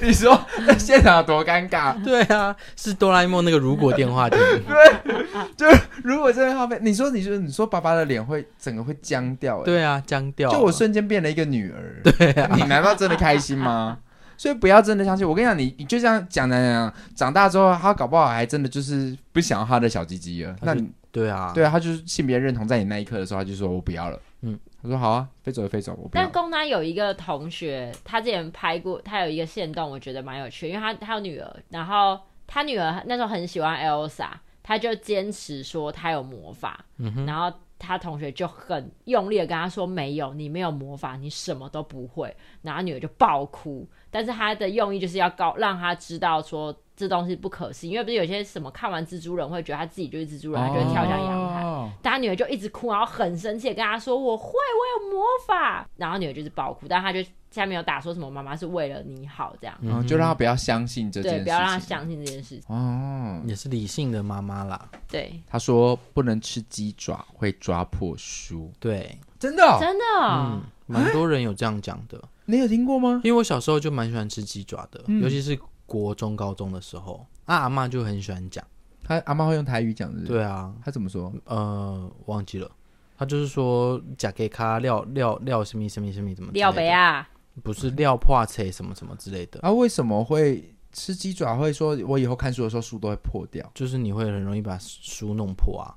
[0.01, 1.95] 你说那现场有多尴尬？
[2.03, 4.37] 对啊，是哆啦 A 梦那个如果电话亭。
[4.67, 5.13] 对，
[5.55, 9.63] 就是如果真的要飞，你说你说你说爸爸的脸会整个会僵掉？
[9.63, 10.51] 对啊，僵掉。
[10.51, 12.01] 就我瞬间变了一个女儿。
[12.03, 13.97] 对啊，你难道真的开心吗？
[14.37, 20.55] 所以不要真的相信我，跟你讲，你你就这样讲讲讲，长大之后他搞不好还真的就是不想要他的小鸡鸡了。
[20.61, 24.19] 那你对啊，对啊，他就是性别认同在你那一刻的时候，他就说我不要了。
[24.41, 26.23] 嗯，他说好啊，飞走就飞走，我不要。
[26.23, 34.29] 但公男有一个同学，他之前拍过，他有一个线动，我觉得蛮有趣，因为他他有女儿，然后他女儿那时候很喜欢 Elsa，
[34.61, 37.55] 他就坚持说他有魔法，嗯哼，然后。
[37.85, 51.63] 他同学就很用力的跟他说：“没有，你没有魔法，你什么都不会。”然后女儿就爆哭，但是他的用意就是要告让他知道说这东西不可信，因为不是有些什么看完蜘蛛人会觉得他自己就是蜘蛛人，他就会跳下阳台。
[51.63, 57.21] 哦、但他女儿就一直哭，然后很生气的跟他说：“我会，我有魔法。”然后女儿就是爆哭，但他就。
[57.53, 58.31] 下面有打说什么？
[58.31, 62.75] 妈妈是为了你好，这样，嗯，就让他不要相信这件事情，对，不要让他相信这件事情。
[62.75, 64.89] 哦，也是理性的妈妈啦。
[65.07, 68.71] 对，他说不能吃鸡爪，会抓破书。
[68.79, 72.19] 对，真的，真的，嗯，蛮多人有这样讲的。
[72.45, 73.21] 你有听过吗？
[73.23, 78.63] 因为我小时候就蛮喜欢吃鸡爪的，尤其是国中、高中的时候，啊，阿妈就很喜欢讲。
[79.03, 80.25] 他阿妈会用台语讲的。
[80.25, 81.31] 对啊，他怎么说？
[81.45, 82.69] 呃，忘记了。
[83.17, 87.29] 他就是说，假给卡料料料什么什么什么怎么料杯啊。
[87.61, 89.71] 不是料破菜什么什么之类的啊？
[89.71, 91.55] 为什么会吃鸡爪？
[91.55, 95.95] 会说我以后看书的时候书都会破掉，就是你会很容易把书弄破啊。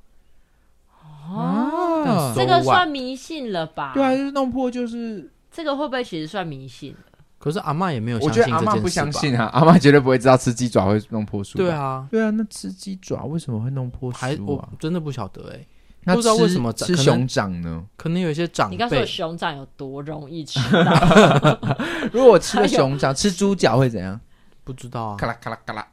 [1.29, 3.93] 哦，这个算迷信了吧？
[3.95, 6.95] 对啊，就是弄破就是这个会不会其实算迷信？
[7.39, 11.57] 可是阿妈也没有，我觉得阿妈不相信啊，阿妈绝对不会知道吃鸡爪会弄破书。
[11.57, 14.37] 对啊，对啊，那吃鸡爪为什么会弄破书啊？
[14.47, 15.67] 我真的不晓得哎。
[16.05, 17.85] 那不知道为什么吃熊掌呢？
[17.97, 18.77] 可能有一些长辈。
[18.77, 21.59] 你告诉我熊掌有多容易吃到？
[22.13, 24.21] 如果我吃了熊掌，吃猪脚会怎样？
[24.63, 25.17] 不知道啊。
[25.17, 25.87] 咔啦咔啦咔啦，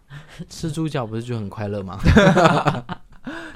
[0.49, 1.97] 吃猪脚不是就很快乐吗？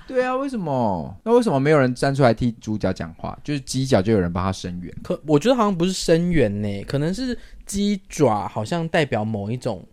[0.08, 1.16] 对啊，为什么？
[1.24, 3.38] 那为什么没有人站出来替主角讲话？
[3.44, 4.94] 就是鸡脚就有人帮他伸援。
[5.04, 9.86] 可我觉得好像不是伸援呢，可能是鸡爪好像代表某一种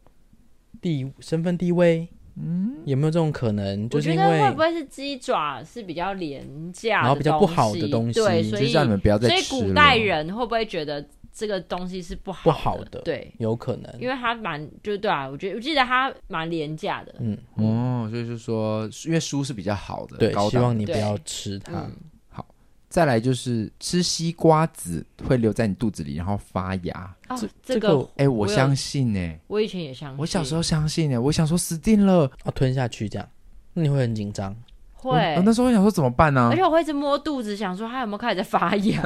[0.81, 2.09] 地身份地位。
[2.37, 3.89] 嗯，有没有这种可能？
[3.89, 9.43] 就是因为我觉得会不会是鸡爪是比较廉价，然后比较不好的东西，对，所以让你们不要再吃。
[9.43, 12.45] 所以古代人会不会觉得这个东西是不好的？
[12.45, 17.13] 不好的，对，有可能，因为它蛮，就是对啊，我觉得我记得它蛮廉价的。
[17.19, 21.91] 嗯，哦，所以就是说，因为书是比较好的，对，希望你不要吃它。
[22.29, 22.47] 好
[22.89, 27.13] 再来就是吃西瓜子会留在你肚子里，然后发芽。
[27.29, 29.41] 哦，这个哎、欸，我相信呢、欸。
[29.49, 30.19] 我以前也相信。
[30.21, 33.29] 我小时候相信呢、欸，我想说死定了，要吞下去这样，
[33.73, 34.55] 那你会很紧张。
[35.11, 35.35] 会。
[35.37, 36.49] 我那时候我想说怎么办呢、啊？
[36.53, 39.03] 而且我会一直摸肚子，想说它有没有开始在发芽。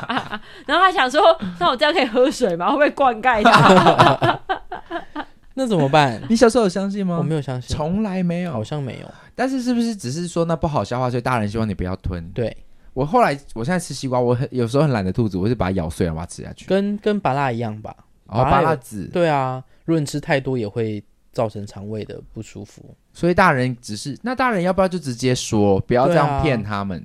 [0.66, 1.20] 然后还想说，
[1.58, 2.66] 那我这样可以喝水吗？
[2.68, 4.40] 会不会灌溉它？
[5.54, 6.20] 那怎么办？
[6.28, 7.18] 你小时候有相信吗？
[7.18, 9.10] 我没有相信，从来没有，好像没有。
[9.34, 12.26] 但是是不是只是说那不好消化，所以大人希望你不要吞？
[12.30, 12.56] 对。
[12.94, 16.66] 我后来，我现在吃西瓜，我很有时候很懒得吐子，我是把它咬碎了把它吃下去。
[16.66, 17.94] 跟跟拔蜡一样吧？
[18.26, 19.06] 哦，芭乐籽。
[19.06, 21.02] 对啊，如果你吃太多也会
[21.32, 22.94] 造成肠胃的不舒服。
[23.12, 27.04] 所以大人只是，那大人要不要就直接说，不要这样骗他们？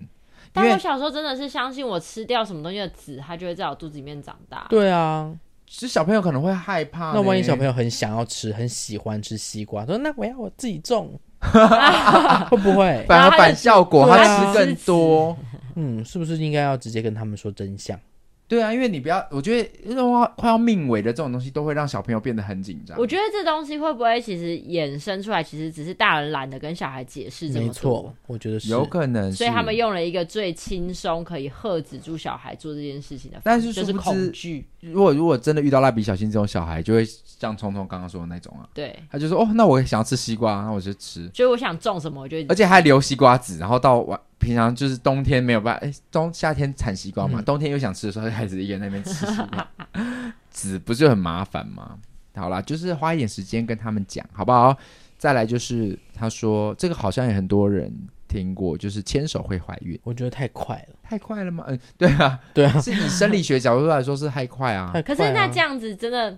[0.54, 4.66] 但我小时候真的是相信，我吃掉什么东西的籽，它就会在我肚子里面长大。
[4.70, 5.32] 对啊，
[5.68, 7.12] 其实小朋友可能会害怕。
[7.12, 11.20] 那万一小朋友很想要吃，很喜欢吃西瓜，说那我要我自己种，
[12.50, 14.08] 会不会反而反效果？
[14.08, 15.38] 他吃更多。
[15.76, 18.00] 嗯，是不是应该要直接跟他们说真相？
[18.48, 22.98] 对啊，因为你不要，我觉得那种快要命尾的这种东西，都会让小朋友变得很紧张。
[22.98, 27.68] 我觉得这东西会不会其实衍生出来，其实只是大人懒得跟小孩解释这么多。
[27.68, 29.30] 没错，我觉得是有可能。
[29.34, 34.66] 所以他们用了一个最轻松可以吓止住小孩做这件事情的方式，但是就是恐惧。
[34.80, 38.70] 如果如果真的遇到蜡笔小新这种小孩，就会像聪聪刚刚说的那种啊。
[38.74, 41.30] 对，他就说哦，那我也想要吃西瓜，那我就吃。
[41.34, 44.18] 所以我想种什么，我就而且还留西瓜籽，然后到晚。
[44.40, 49.68] 平常就是冬天没有办法，哎，冬夏天产西瓜嘛，嗯、冬天又想吃的时候，孩子一个人在那边吃西瓜，
[50.50, 51.98] 籽不是很麻烦吗？
[52.36, 54.78] 好啦，就是花一点时间跟他们讲，好不好？
[55.18, 57.92] 再来就是他说这个好像也很多人
[58.28, 61.66] 听过，就是牵手会怀孕，我觉得太快了，太快了吗？
[61.68, 64.94] 嗯，对啊， 对啊，是以生理学角度来说是太快啊。
[65.04, 66.38] 可是那这样子真的，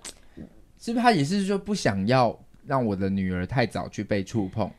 [0.79, 4.71] 是不是他也是说不想要让我的女儿太早去被触碰，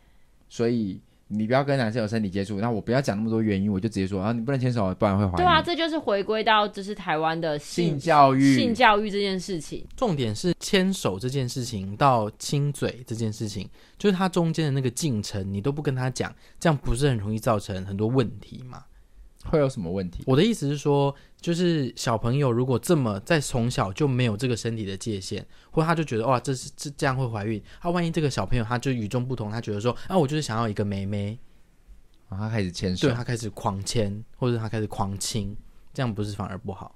[0.48, 0.98] 所以。
[1.32, 5.36] 你不要跟男生有身体接触，那我不要讲那么多原因，我就直接说啊，你不能牵手，不然会怀孕。
[5.36, 9.86] 对啊，这就是回归到就是台湾的性，性教育、性教育这件事情。
[9.96, 18.82] 重点是牵手这件事情到亲嘴这件事情，就是它中间的那个进程，你都不跟他讲，这样不是很容易造成很多问题吗？
[19.46, 20.22] 会有什么问题？
[20.26, 27.60] 我的意思是说，就是小朋友如果这么在从小就没有这个身体的界限，或他就觉得哇，这是这这样会怀孕。
[27.80, 31.38] 他、啊、万一这个小朋友他就与众不同，他觉得说啊，我就是想要一个妹妹，
[32.28, 35.56] 然后他开始牵手，对，他开始狂牵，或者他开始狂亲，
[35.94, 36.94] 这样不是反而不好？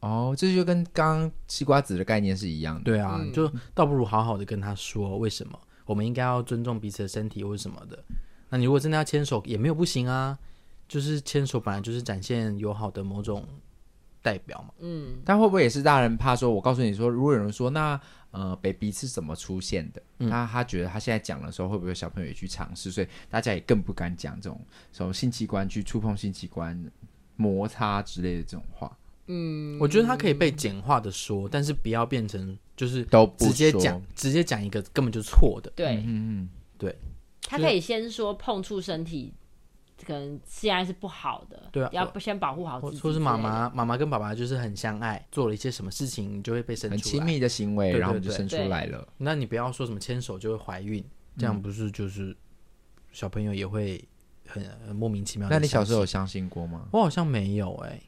[0.00, 2.82] 哦，这就跟刚刚西瓜子的概念是一样的。
[2.82, 8.04] 对啊，嗯、就倒不如好好的跟他说，为什么我们应该要尊重彼此的身体，或者什么的。
[8.50, 10.38] 那你如果真的要牵手，也没有不行啊。
[10.88, 13.44] 就是牵手本来就是展现友好的某种
[14.22, 16.50] 代表嘛，嗯，但会不会也是大人怕说？
[16.50, 18.00] 我告诉你说，如果有人说那
[18.32, 20.02] 呃，baby 是怎么出现的？
[20.18, 22.90] 嗯、那他觉得他现在讲的时候，会不会小朋友也去尝试？
[22.90, 24.60] 所以大家也更不敢讲这种
[24.92, 26.78] 什么性器官去触碰性器官
[27.36, 28.96] 摩擦之类的这种话。
[29.28, 35.72] 嗯，我觉得他可以被简化的说，但是不要变成就是都直接讲，直接讲一个根本就错的。
[35.74, 36.96] 对，嗯嗯，对，
[37.42, 39.32] 他可以先说碰触身体。
[40.04, 42.98] 可能现在是不好的，对啊，要不先保护好自己。
[42.98, 49.06] 说是妈妈，妈妈跟爸爸就是很相爱，做了一些什么事情，你就会被生出来，很亲密的行为，对对对，然后就生出来了。
[49.16, 51.04] 那你不要说什么牵手就会怀孕，
[51.38, 52.36] 这样不是就是
[53.12, 54.06] 小朋友也会
[54.46, 55.48] 很，很莫名其妙。
[55.48, 56.88] 那你小时候有相信过吗？
[56.92, 58.02] 我好像没有哎、欸，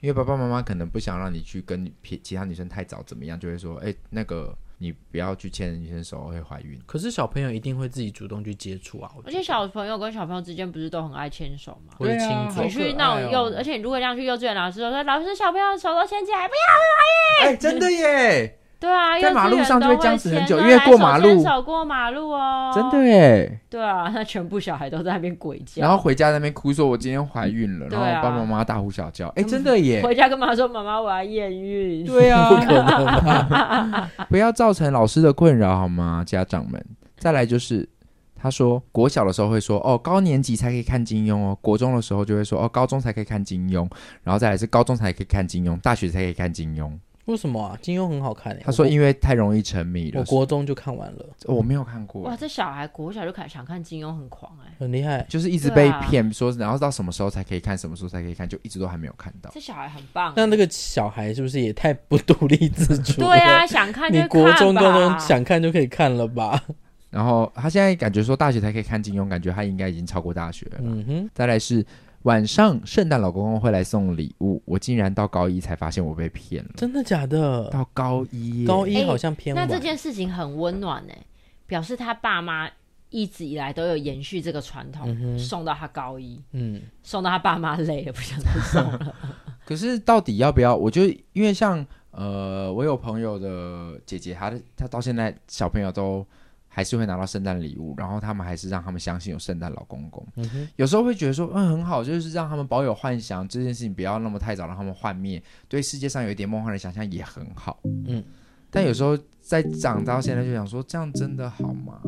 [0.00, 1.90] 因为爸爸妈妈可能不想让你去跟
[2.22, 4.56] 其他女生太早怎么样，就会说，哎、欸，那个。
[4.84, 9.10] 你不要去牵女生手会怀孕，可是小朋友一定会自己主动去接触啊！
[9.24, 11.94] 而且小朋友跟小朋友之间不是都很爱牵手吗？
[11.96, 17.54] 会亲嘴，你去那种幼，而且你如果这样去幼稚园，老师说，老师小朋友手都牵起来，不要怀孕！
[17.54, 18.58] 哎，真的耶！
[18.84, 23.58] 对啊，在马路上就会僵持很久，因为过马路，牵手过马路哦，真的耶！
[23.70, 29.28] 对啊，那全部小孩都在那边鬼叫，然后回家在那边哭说：“我今天怀孕了。”然后爸爸妈妈大呼小叫。
[29.36, 30.02] 哎，真的耶！
[30.02, 36.22] 回家跟妈妈说：“妈妈，我要验孕。”对啊， 不可能， 不要造成老师的困扰好吗？
[36.26, 36.84] 家长们。
[37.16, 37.88] 再来就是，
[38.36, 43.88] 他说国小的时候会说：“哦，高年级才可以看金庸哦。”国中的时候就会说：“哦，高中才可以看金庸。”
[44.22, 46.92] 然后再来是高中才可以看金庸，大学才可以看金庸。
[47.26, 47.78] 为什么啊？
[47.80, 48.62] 金庸很好看诶。
[48.64, 50.20] 他说因为太容易沉迷了。
[50.20, 52.22] 我国中就看完了，我没有看过。
[52.22, 55.24] 哇，这小孩国小就开始想看金庸，很狂诶，很厉害。
[55.28, 59.50] 就是一直被骗说，然后到什么时候才可以看，什么时候才可以看，就一直都还没有看到。
[59.54, 60.34] 这小孩很棒。
[60.36, 63.20] 那那个小孩是不是也太不独立自主？
[63.24, 64.24] 对啊，想看就看。
[64.24, 66.62] 你国中、都能想看就可以看了吧？
[67.08, 70.78] 然后他现在感觉说大学才可以看金庸，感觉他应该已经超过大学了。
[70.82, 71.30] 嗯哼。
[71.32, 71.84] 再来是。
[72.24, 76.70] 晚上，圣诞老公公会来送礼物，我竟然到高一才发现我被骗了。
[76.74, 77.68] 真的假的？
[77.70, 79.62] 到高一，高一好像偏晚。
[79.62, 81.18] 欸，那这件事情很温暖哎，
[81.66, 82.66] 表示他爸妈
[83.10, 89.14] 一直以来都有延续这个传统，嗯、送到他高一，嗯，送到他爸妈累了，不想再送了。
[89.66, 90.74] 可是到底要不要？
[90.74, 91.02] 我就
[91.34, 96.26] 因为像呃，我有朋友的姐姐，她她到现在小朋友都。
[96.74, 100.26] 还是会拿到圣诞礼物，然后他们还是让他们相信有圣诞老公公。
[100.34, 107.78] 嗯，有时候会觉得说，嗯，很好，就是让他们保有幻想，这件事情不要那么太早让他们幻灭，对世界上有一点梦幻的想象也很好。
[107.84, 108.24] 嗯，
[108.72, 112.00] 但有时候在长到现在就想说，这样真的好吗？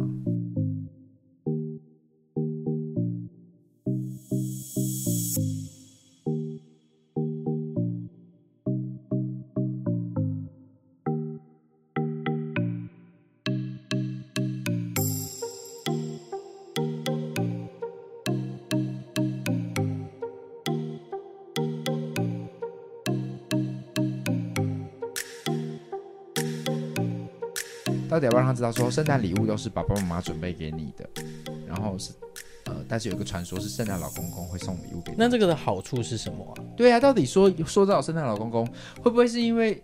[28.16, 31.07] 到底要不要让他知道说，圣诞礼物都是爸爸妈妈准备给你的，
[31.68, 32.12] 然后是
[32.64, 35.18] 呃，但是有一个传说是圣诞老公公会送礼物给你。
[35.18, 36.64] 那这个的好处是什么啊？
[36.74, 38.66] 对啊，到底说说到圣诞老公公
[39.02, 39.83] 会不会是因为，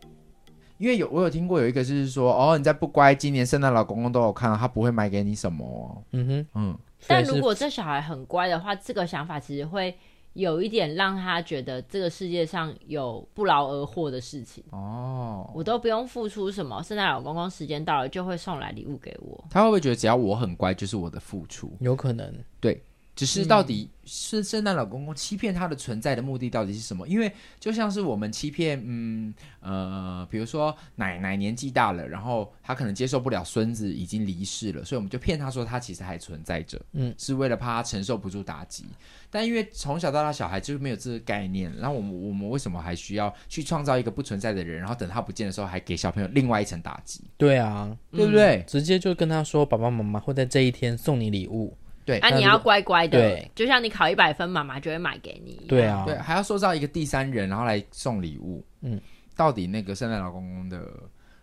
[0.78, 6.02] 因为有我有听过有一个就是说，哦，你再不乖，今年圣诞老公公都有看到，他不会买给你什么。
[6.12, 6.78] 嗯哼，嗯。
[7.06, 9.94] 但如果这小孩很乖的话，这个想法其实会。
[10.34, 19.44] 有一点让他觉得这个世界上有不劳而获的事情哦，我都不用付出什么，圣诞老公公时间到了就会送来礼物给我。
[19.50, 21.70] 他会不会觉得只要我很乖就是我的付出？
[21.80, 22.82] 有可能，对。
[23.14, 27.06] 只是到底是圣诞老公公欺骗他的存在的目的到底是什么？
[27.06, 38.86] 因为就像是我们欺骗，嗯呃，比如说奶奶年纪大了，然后他可能接受不了孙子已经离世了，所以我们就骗他说他其实还存在着，嗯，是为了怕他承受不住打击。
[39.30, 47.20] 但因为从小到大小孩就没有这个概念，然后我们我们为什么还需要去创造一个不存在的人，然后等他不见的时候还给小朋友另外一层打击？
[47.36, 48.64] 对啊，对不对？
[48.66, 51.76] 直接就跟他说爸爸妈妈会在这一天送你礼物。
[52.04, 55.64] 对，啊，你要乖乖的，对，就像你考一百分，妈妈就会买给你。
[55.68, 58.64] 对啊，对，还要塑造一个第三人，然后来送礼物。
[58.80, 59.00] 嗯，
[59.36, 60.88] 到底那个圣诞老公公的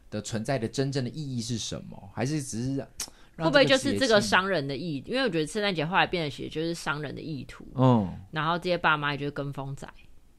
[0.09, 2.09] 的存在的真正的意义是什么？
[2.13, 2.85] 还是只是
[3.37, 5.01] 会不会就是这个商人的意？
[5.05, 7.65] 因为我觉得圣诞节后来变得其实就是商人的意图。
[7.75, 9.87] 嗯，然后这些爸妈也就是跟风仔。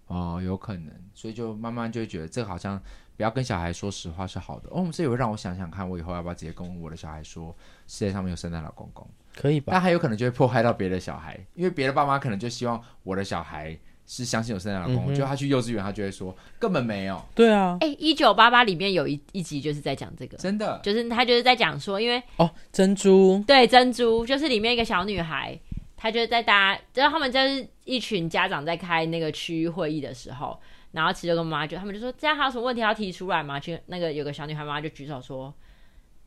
[0.06, 2.78] 哦，有可能，所以就慢慢就会觉得这个好像
[3.16, 4.68] 不要跟小孩说实话是好的。
[4.70, 7.56] 哦，这也会让我想想看，我以后要不要直接跟我的小孩说，
[7.86, 9.08] 世界上没有圣诞老公公。
[9.34, 9.72] 可以吧？
[9.72, 17.24] 但还有可能就会迫害到别的小孩，因为别的爸妈可能就希望我的小孩是相信有圣诞老公公，就、嗯、他去幼稚园，他就会说根本没有。
[17.34, 25.56] 对啊，哎、欸，一九八八里面有一一集就是在讲这个，真的，就是他就是在讲说，因为哦，珍珠，对，珍珠就是里面一个小女孩，
[25.96, 30.58] 她就是在大家，就是他们就是一群家长在开那个区域会议的时候，
[30.90, 33.60] 然后其中个妈妈就他们就说，这样还有什么问题要提出来吗？
[33.60, 35.54] 去那个有个小女孩妈妈就举手说。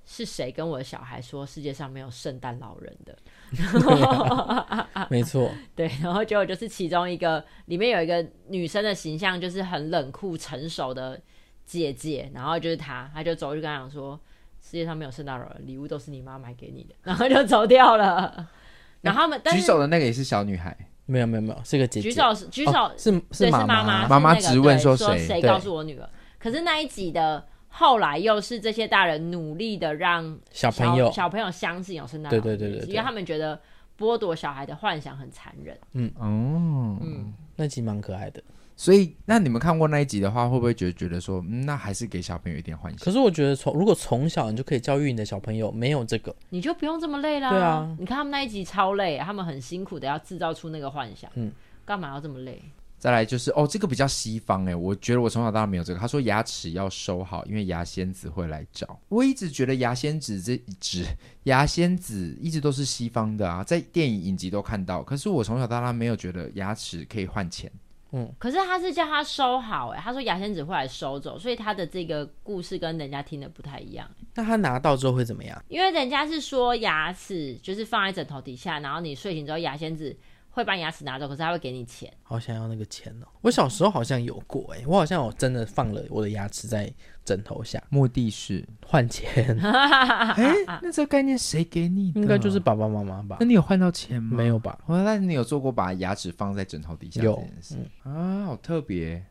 [0.06, 3.18] 是谁跟我的小孩说世界上没有圣诞老人的？
[5.10, 11.20] 没错， 对，然后结果就是其中一个里面有一个女生的形象，就是很冷酷成熟的
[11.66, 14.20] 姐姐，然后就是她，她就走去跟她讲说，
[14.62, 18.50] 世界上没有圣诞老人，礼物都是你妈买给你的， 然后就走掉了。
[19.02, 22.10] 然后他们但举手的那个也是小女孩，没有没有没有，是个姐姐。
[22.10, 26.10] 举手是举手是是妈妈，妈妈质问说谁谁告诉我女儿？
[26.38, 27.48] 可是那一集的。
[27.76, 33.60] 后来又是这些大人努力的让小朋友小朋友相信有圣诞老人，对对对对，因为他们觉得
[33.98, 35.76] 剥夺小孩的幻想很残忍。
[35.94, 38.42] 嗯哦，嗯，那集蛮可爱的。
[38.76, 43.00] 所以，那你们看过那一集的话，会不会觉得觉得说，嗯，那还是给小朋友一点幻想？
[43.00, 47.50] 可是我觉得从如果从小你就可以教育你的小朋友，没有这个，你就不用这么累啦。
[47.50, 51.30] 对啊，你看他们那一集超累，他们很辛苦的要制造出那个幻想。
[51.36, 51.52] 嗯，
[51.86, 52.62] 干嘛要这么累？
[53.04, 56.00] 再来就是哦，这个比较西方哎，我觉得我从小到大没有这个。
[56.00, 58.98] 他说牙齿要收好，因为牙仙子会来找。
[59.10, 61.06] 我一直觉得牙仙子这只
[61.44, 65.04] 牙仙子一直都是西方的啊，在电影影集都看到。
[65.04, 67.70] 可是我从小到大没有觉得牙齿可以换钱。
[68.14, 74.10] 嗯，可是他是叫他收好哎，他说牙仙子会来收走，所以他的这个故事跟人家听的不太一样。
[74.36, 75.62] 那他拿到之后会怎么样？
[75.68, 80.16] 因为人家是说牙齿就是放在枕头底下，然后你睡醒之后牙仙子。
[80.54, 82.14] 会把牙齿拿走，可是他会给你钱。
[82.22, 83.28] 好想要那个钱哦！
[83.42, 86.94] 我小时候好像有过哎、欸，我好像我真的放了我的牙齿在
[87.26, 89.60] 枕头下，目的是换钱。
[89.60, 92.22] 哎、欸，那这个概念谁给你的？
[92.22, 93.38] 应该就是爸爸妈妈吧？
[93.40, 94.38] 那你有换到钱吗？
[94.38, 94.78] 没有吧？
[94.88, 97.78] 那你有做过把牙齿放在枕头底下这件事？
[98.04, 99.26] 啊，好特别。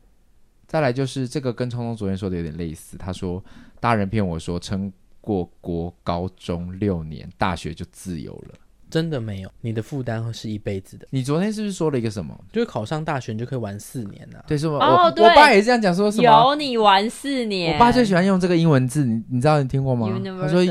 [0.67, 3.45] 再来就是这个跟聪聪昨天说的有点类似，他说
[3.79, 8.55] 大人骗我说撑过国高中六年，大学就自由了。
[8.93, 11.09] 真的没有，你的负担会是一辈子的。
[11.09, 12.39] 你昨天是不是说了一个什么？
[12.53, 14.45] 就是考上大学你就可以玩四年呢、啊？
[14.47, 14.77] 对，是吗？
[14.77, 17.73] 哦，对，我爸也是这样讲，说什么有你玩四年。
[17.73, 20.41] 我爸最喜欢用这个英文字，你你知道你听过吗？University。
[20.43, 20.63] 他说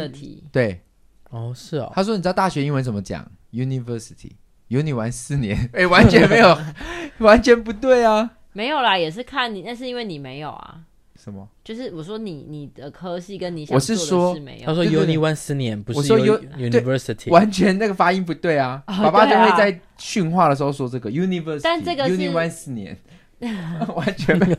[0.52, 0.82] 对，
[1.32, 1.92] 哦，是哦。
[1.96, 4.34] 他说你知道大学英文怎么讲？University，
[4.68, 6.56] 有你玩四年， 哎、欸，完全没有，
[7.26, 8.38] 完全不对啊。
[8.54, 10.82] 没有啦，也是看你，那是因为你没有啊。
[11.22, 11.48] 什么？
[11.64, 14.66] 就是我说你你的科系跟你想做的事没有。
[14.66, 16.00] 他说 Uni One 四年不是。
[16.00, 18.84] 我说 U University，完全那个发音不对啊！
[18.88, 22.98] 哦、爸爸就会在训话的时候说这个 University，但这个是 Uni One 四年，
[23.96, 24.58] 完全没有。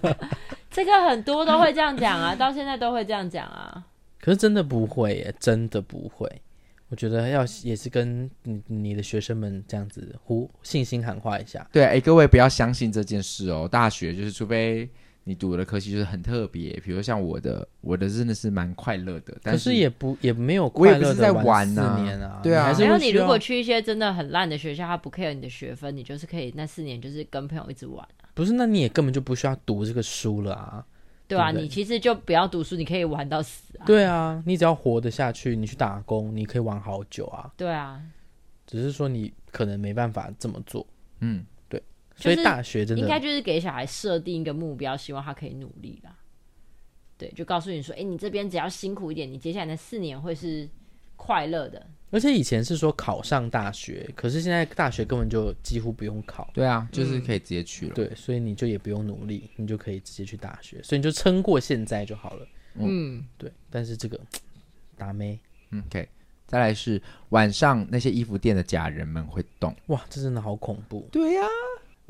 [0.71, 3.85] 这个很多都会这样讲啊， 到现在都会这样讲啊。
[4.21, 6.31] 可是真的不会耶，真的不会。
[6.89, 11.67] 我觉得要也是跟你你的学生们这样子呼信心喊话一下。
[11.73, 13.67] 对，哎，各位不要相信这件事哦。
[13.71, 14.89] 大学就是除非
[15.25, 19.37] 你读的科系就是很特别，比如像我的，我的真的是蛮快乐的。
[19.43, 22.41] 但是，可是也不也没有快乐的在玩四年啊。
[22.43, 28.27] 对啊，然后你如果去一些真的很烂的学校，他不 care 你的学分，你就是可以那四年就是跟朋友一直玩啊。
[28.35, 30.85] 不是，那你也根本就不需要读这个书了啊。
[31.29, 33.87] 对啊，你其实就不要读书，你可以玩到死啊。
[33.87, 37.51] 对啊，你只要活得下去，你去打工，你可以玩好久啊。
[37.57, 38.03] 对啊，
[38.67, 40.87] 只是说你可能没办法这么做。
[41.21, 41.52] 嗯，对。
[42.23, 46.17] 所以大学真的应该就是给小孩设定一个目标，希望他可以努力啦。
[47.19, 50.69] 对，就告诉你说，哎，你这边只要辛苦一点，你接下来的四年会是
[51.17, 51.87] 快乐的。
[52.11, 56.51] 而且以前是说考上大学，可是现在大学根本就几乎不用考。
[56.53, 57.95] 对啊，就是可以直接去了。
[57.95, 62.47] 嗯、对，所以你就也不用努力，你就可以直接去大学，所以你就撑过现在就好了。
[62.75, 63.51] 嗯，对。
[63.71, 64.21] 但是这个
[64.97, 65.39] 打咩？
[65.71, 66.09] 嗯，OK。
[66.45, 67.01] 再来是
[67.31, 69.75] 晚上那些衣服店的假人们会动。
[69.87, 71.09] 哇，这真的好恐怖。
[71.11, 71.49] 对呀、啊。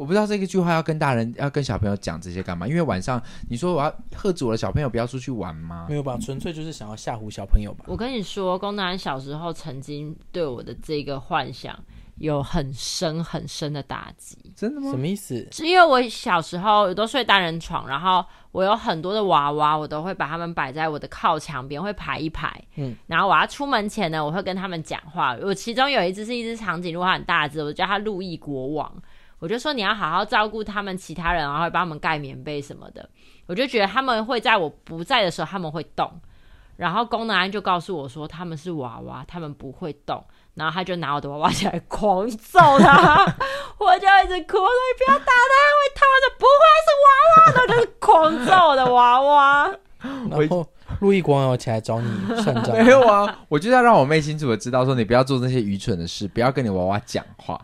[0.02, 2.66] 我不知道这个句话要跟大人、要跟小朋友讲这些干嘛？
[2.66, 5.86] 因为晚上你说我要喝阻了小朋友不要出去玩吗？
[5.88, 7.84] 没有吧，纯粹就是想要吓唬小朋友吧。
[7.86, 11.78] 我跟你说，龚南小时候曾经对我的这个幻想
[12.16, 14.36] 有很深很深的打击。
[14.56, 14.90] 真的吗？
[14.90, 15.46] 什么意思？
[15.52, 22.52] 是因为我小时候我都睡单人床，然后我有很多的娃娃，我都会把他们摆在我的靠墙边，会排一排。
[22.74, 25.36] 嗯，然后我要出门前呢，我会跟他们讲话。
[25.40, 28.92] 我其中有一只是一只长颈鹿，它很大只，我叫它路易国王。
[29.42, 33.10] 我就说你要好好照顾他们，其他人然后会帮他们盖棉被什么的。
[33.46, 36.08] 我就觉得他们会在我不在的时候他们会动，
[36.76, 40.24] 然后功能安就告诉我说他们是娃娃，他们不会动。
[40.54, 43.24] 然后他就拿我的娃娃起来狂揍他，
[43.78, 46.06] 我就一直哭说你不要打他，会痛。
[46.06, 49.74] 他说不会是娃娃，他就是狂揍我的娃娃。
[50.30, 50.66] 然后
[51.00, 57.60] 陆易光要起来找你算账，没有啊，我就要让我妹清楚的知道说你不要做那些愚蠢的事，不要跟你娃娃讲话。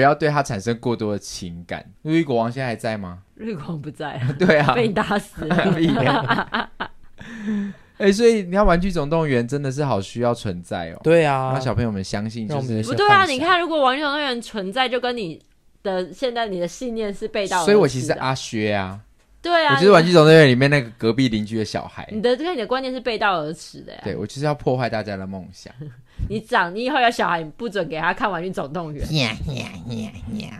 [0.00, 1.84] 不要对他产生过多的情感。
[2.02, 3.18] 路易国王现在还在吗？
[3.36, 5.56] 路易国王不在对啊， 被你打死了。
[7.98, 11.00] 哎、欸，所以你看《玩具总动员》真的是好需要存在哦。
[11.02, 13.26] 对啊，让小朋友们相信就是不对啊。
[13.26, 15.38] 你看，如果《玩具总动员》存在，就跟你
[15.82, 17.64] 的现在你的信念是背道而驰。
[17.66, 18.98] 所以我其实阿薛啊。
[19.42, 22.08] 对啊，我就是《玩具总动员》里面那个隔壁邻居的小孩。
[22.10, 24.00] 你的跟你的观念是背道而驰的呀。
[24.02, 25.70] 对，我就是要破坏大家的梦想。
[26.28, 29.06] 你长，你以后有小孩，你不准给他看《玩具总动员》。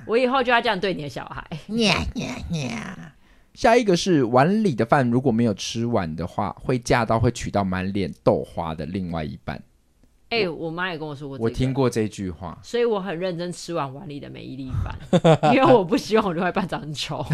[0.06, 1.46] 我以后就要这样对你的小孩。
[3.54, 9.62] 下一个是碗里的饭如果没有吃完的话，会嫁到会娶到满脸豆花的另外一半。
[10.30, 14.96] 哎、欸，我妈也跟我说过、这个，我听过这句话，所以我很认真吃完碗里的每一粒饭，
[15.52, 17.26] 因为我不希望我另外一半长很丑。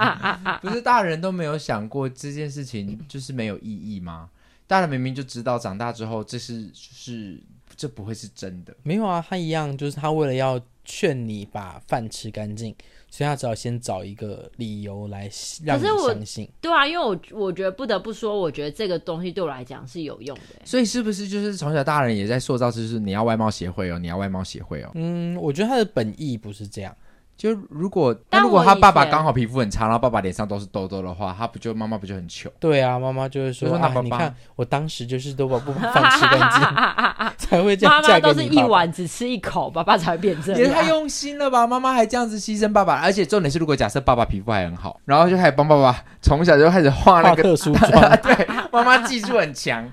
[0.60, 4.28] 不是大人都没有想过这件事情就是没有意义吗？
[4.66, 7.42] 大人明明就知道长大之后这是是
[7.76, 8.74] 这不会是真的。
[8.82, 12.74] 没有啊，他一样就是他为了要劝你把饭吃干净。
[13.10, 15.30] 所以他只好先找一个理由来
[15.62, 20.56] 让你相信，对啊，因为我我觉得不得不说，我觉得这个东西对我来讲是有用的。
[20.64, 24.90] 所以是不是就是从小大人也在塑造，就是你要外貌协会哦，你要外貌协会哦？
[24.94, 26.92] 嗯，我觉得他的本意不是这样。
[27.36, 32.48] 就如果，但如果他爸爸刚好皮肤很差，然后爸爸脸上都是痘痘的话，他不就妈妈不就很糗？
[32.60, 38.00] 对啊，妈妈就会说，说爸爸啊，你看我当时就是都把不把饭吃干净， 才会这样。
[38.00, 40.60] 妈妈都是一碗只吃一口，爸爸才会变这样。
[40.60, 41.66] 也太用心了吧！
[41.66, 47.90] 妈妈还这样子牺牲爸爸，而且重点是，如果假设爸爸皮肤还很好，然后就开始帮爸爸从小就开始画那个特殊妆，
[48.22, 49.90] 对，妈妈技术很强，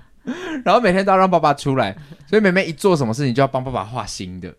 [0.63, 1.95] 然后每天都要让爸爸出来，
[2.29, 4.53] 所以妹妹一做什么事情就要帮爸爸画新的。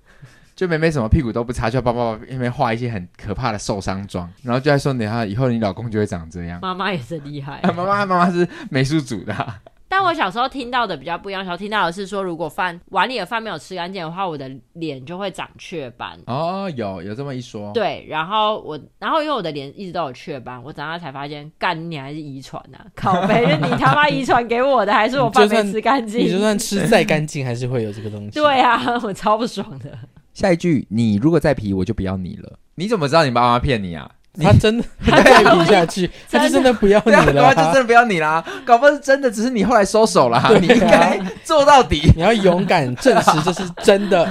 [0.54, 6.58] 就妹妹什么屁股都不擦，就要帮爸爸因为画一些很可怕的受伤妆，然后就在说你哈，以后你老公就会长这样。
[6.60, 9.60] 妈妈也是厉害， 妈妈妈妈是美术组的、啊。
[9.88, 16.18] 但我小时候听到的比较不一样，小时候听到的是说，如果饭碗里的饭没有吃干净的话，我的脸就会长雀斑。
[16.26, 17.70] 哦，有有这么一说。
[17.74, 26.20] 对，然后我，然后因为我的脸一直都有雀斑，我长大才发现，干你还是遗传呐，靠北，是你他妈遗传给我的，还是我 饭没吃干净？
[26.22, 28.30] 你就算吃再干净，还是会有这个东西。
[28.40, 29.90] 对啊，我超不爽的。
[30.34, 32.58] 下一句，你如果再皮，我就不要你了。
[32.76, 34.10] 你怎么知道你爸妈骗你啊？
[34.40, 38.42] 他真的， 他再皮下去，他就真的不要你了，啊，他就真的不要你啦。
[38.64, 40.50] 搞不好是真的，只是你后来收手了，啊。
[40.58, 44.26] 你应该做到底，你要勇敢证实这是真的。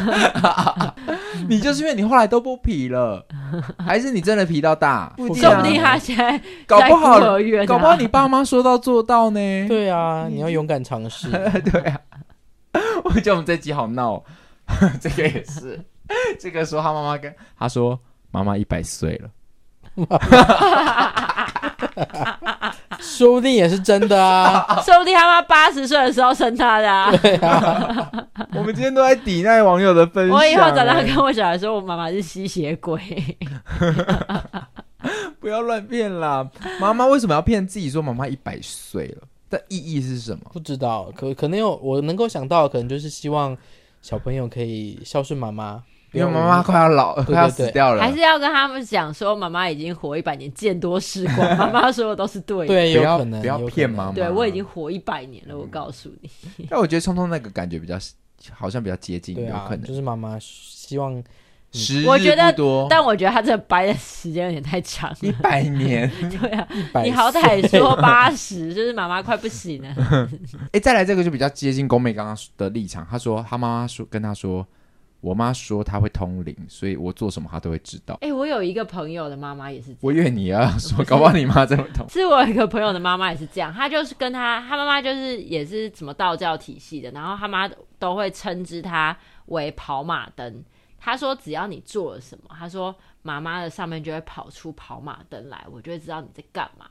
[1.48, 3.24] 你就是因为你后来都不皮了，
[3.78, 5.14] 还是你真的皮到大？
[5.18, 7.20] 说不定他现在搞不好，
[7.68, 9.40] 搞不好你爸妈说到做到呢。
[9.68, 11.30] 对啊，你要勇敢尝试。
[11.72, 12.02] 对啊，
[13.04, 14.24] 我觉得我们这集好闹，
[15.00, 15.80] 这个也是。
[16.40, 17.98] 这个时候，他妈妈跟他说
[18.32, 19.30] ：“妈妈一百岁了。
[23.00, 27.12] ”说说不定也是真的啊， 说不定他妈八十岁的时候生他的啊。
[27.18, 28.12] 对啊，
[28.56, 30.36] 我们今天都在抵赖网友的分享。
[30.36, 33.00] 我以后长大跟我小孩说，我妈妈是吸血鬼。
[35.40, 36.48] 不要乱骗啦！
[36.80, 39.28] 妈妈为什么要骗自己说妈妈一百岁了？
[39.50, 40.42] 的意义是什么？
[40.54, 43.56] 不知道，可可能有我能够想到，可能就是希望
[44.02, 54.12] 小朋友可以孝顺妈妈，因为妈妈快要老， 快要死掉了，还是要跟他们讲说妈妈已经活一百年，见多识广，妈妈说的都是对的，对，有可能不要骗妈妈。
[54.12, 56.30] 对我已经活一百年了，我告诉你。
[56.70, 57.98] 但我觉得聪聪那个感觉比较，
[58.54, 61.24] 好像比较接近，有可能就是妈妈希望。
[62.06, 62.54] 我觉得，
[62.90, 66.12] 但我觉得他这掰的时间有点太长，一百年。
[66.30, 66.68] 对啊，
[67.02, 70.30] 你好歹说八十，就是妈妈快不行了。
[70.74, 73.08] 哎，再来这个就比较接近宫妹刚刚的立场。
[73.10, 74.68] 她说她妈妈说跟她说，
[75.22, 78.18] 我妈说她会通灵，所以我做什么她都会知道。
[78.22, 82.06] 哎，我有一个朋友的妈妈也是，我以为你要说，搞不好你妈这么通。
[82.10, 89.16] 是我有一个朋友的妈妈也是这样，她就是跟她，她妈妈就是也是什么道教体系的，然后她妈都会称之她
[89.46, 90.64] 为跑马灯。
[91.00, 96.86] 她说：“只要你做了什么，她说妈妈的上面就会跑出跑马灯来，我就会知道你在干嘛。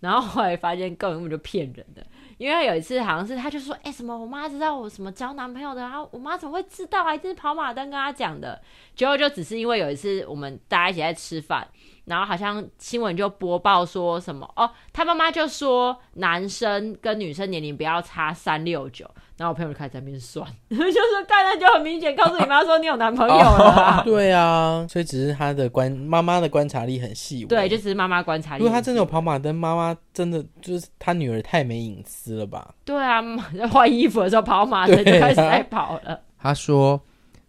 [0.00, 2.04] 然后后来发现根本就骗人的，
[2.38, 7.14] 因为有一次好像是他就说：‘哎、什么我妈知道我什么交男朋友的，然后我妈怎么会知道啊？
[7.14, 8.60] 一定是跑马灯跟他讲的。’
[8.94, 11.66] 结果就只是因为有一次我们大家一起在吃饭，
[12.04, 24.02] 然后好像新闻就播报说什么哦，他妈妈就说男生跟女生年龄不要差三六九。”然后我朋友就开始在那边算， 就是干那就很明显告诉你妈说你有男朋友了。
[24.06, 27.46] 对啊，所以只是他的观妈妈的观察力很细微。
[27.46, 28.62] 对，就只是妈妈观察力。
[28.62, 32.74] 如果他真的有跑马灯，妈妈真的就是他女儿太没隐私了吧？
[32.84, 33.20] 对啊，
[33.58, 36.12] 在换衣服的时候跑马灯就开始在跑了。
[36.12, 37.00] 啊、他说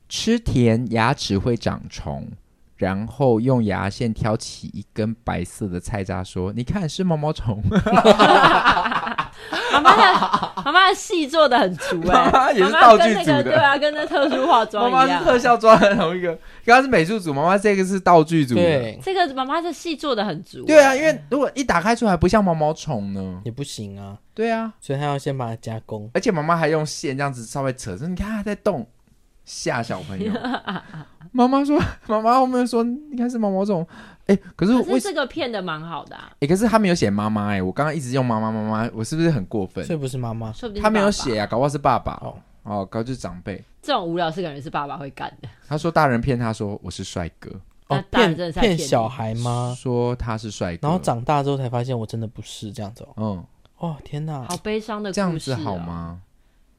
[0.10, 2.28] 吃甜牙齿会长虫，
[2.78, 7.62] 然后用牙线挑起一根白色的菜渣，说：“你看是毛毛虫。
[9.72, 15.00] ”妈妈的妈妈戏做的很足哎、欸，妈妈也是道具组的，对啊，跟那特殊化妆一样。
[15.00, 16.34] 妈妈是特效妆的同一个，
[16.66, 18.62] 刚刚是美术组，妈妈这个是道具组的。
[18.62, 20.66] 对，这个妈妈的戏做的很足、欸。
[20.66, 24.18] 对啊，因为如果一打开出来不像毛毛虫呢，也不行啊。
[24.34, 28.86] 对啊，所以他要先把它加工，而且妈妈还用线这样子稍微扯着，你看它在动，
[29.46, 30.34] 吓小朋友。
[31.32, 31.78] 妈妈说，
[32.08, 33.86] 妈妈后面说，你看是毛毛虫。
[34.28, 36.30] 哎、欸，可是我可是这个骗的蛮好的啊！
[36.32, 39.84] 哎、欸，可是他没有写妈妈哎，我刚刚一直用妈妈妈妈，我是不是很过分？
[39.86, 43.64] 所以不是妈妈，说不定他没有写啊，搞不好是爸爸哦哦，搞就是长辈。
[43.82, 45.50] 这种无聊事感觉是爸爸会干的。
[45.68, 47.52] 他说大人骗他说我是帅哥
[47.90, 49.76] 哦，骗骗小孩吗？
[49.78, 53.14] 说他是帅哥，然后长大之后才发现我真的不是这样子哦。
[53.18, 53.46] 嗯，
[53.78, 56.22] 哦天哪，好悲伤的故事、啊，这样子好吗？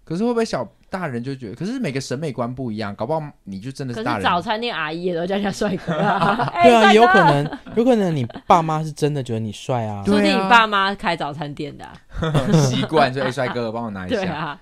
[0.02, 0.66] 可是会不会小
[0.98, 1.54] 大人就觉得？
[1.54, 4.22] 可是每个审美观不一样，搞不好你就真的是大人。
[4.22, 6.52] 可是早餐店阿姨也都叫人家帅哥啊。
[6.62, 10.02] 对啊，也有可能，有可能你爸妈是真的觉得你帅啊。
[10.04, 11.92] 说不定你爸妈开早餐店的、啊，
[12.68, 14.16] 习惯就：“哎，帅哥，帮我拿一下。
[14.16, 14.60] ”对啊，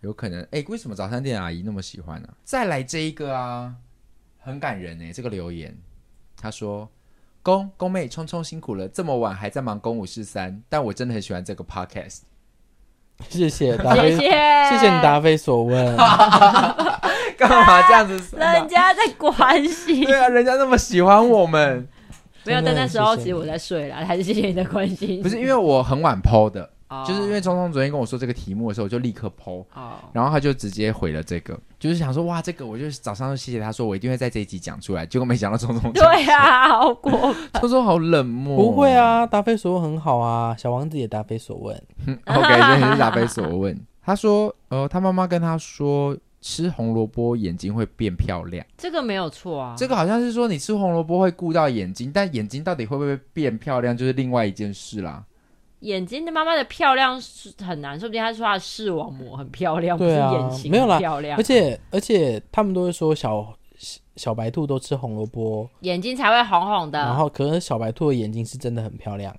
[0.00, 0.42] 有可能。
[0.50, 2.34] 哎，为什么早餐店阿姨那么喜欢呢、啊？
[2.44, 3.74] 再来这一个啊，
[4.38, 5.76] 很感人哎，这个留言，
[6.40, 6.88] 他说
[7.42, 12.22] ：“公公妹聪聪辛苦了，这么晚还在忙公五四三，但我真的很喜欢这个 podcast。”
[13.28, 14.18] 谢谢谢谢，
[14.68, 15.84] 谢谢你答非所问。
[17.36, 18.14] 干嘛这样子？
[18.38, 20.04] 人家在关心。
[20.04, 21.86] 对啊，人家那么喜欢我们。
[22.44, 25.20] 没有，但那时候其实我在睡了，还是谢谢你的关心。
[25.22, 26.70] 不是因为我很晚 po 的。
[27.06, 29.64] 就是因为聪聪昨天跟我说这个题目的时候，我就立刻 po，
[30.12, 41.74] 然后他就直接回了这个，就是想说哇，这个我就早上就谢谢他说我一定会在这一集讲出来，结果没想到聪聪对啊，好过分，聪聪好冷漠，不会啊，答非所问很好啊，小王子也答非所问，
[42.26, 43.76] OK，也是答非所问。
[44.02, 55.24] 他说，呃，他妈妈跟他说吃红萝卜眼睛会变漂亮，这个没有错啊，这个好像是说你吃红萝卜会顾到眼睛，但眼睛到底会不会变漂亮，就是另外一件事啦。
[55.80, 61.36] 眼睛的妈妈的漂亮是很难，说不定她说他的视网膜很漂亮，对啊，不是眼睛没有啦，漂亮。
[61.36, 63.54] 而且而且他们都会说小
[64.16, 66.98] 小白兔都吃红萝卜，眼睛才会红红的。
[66.98, 69.36] 然后可能小白兔的眼睛是真的很漂亮，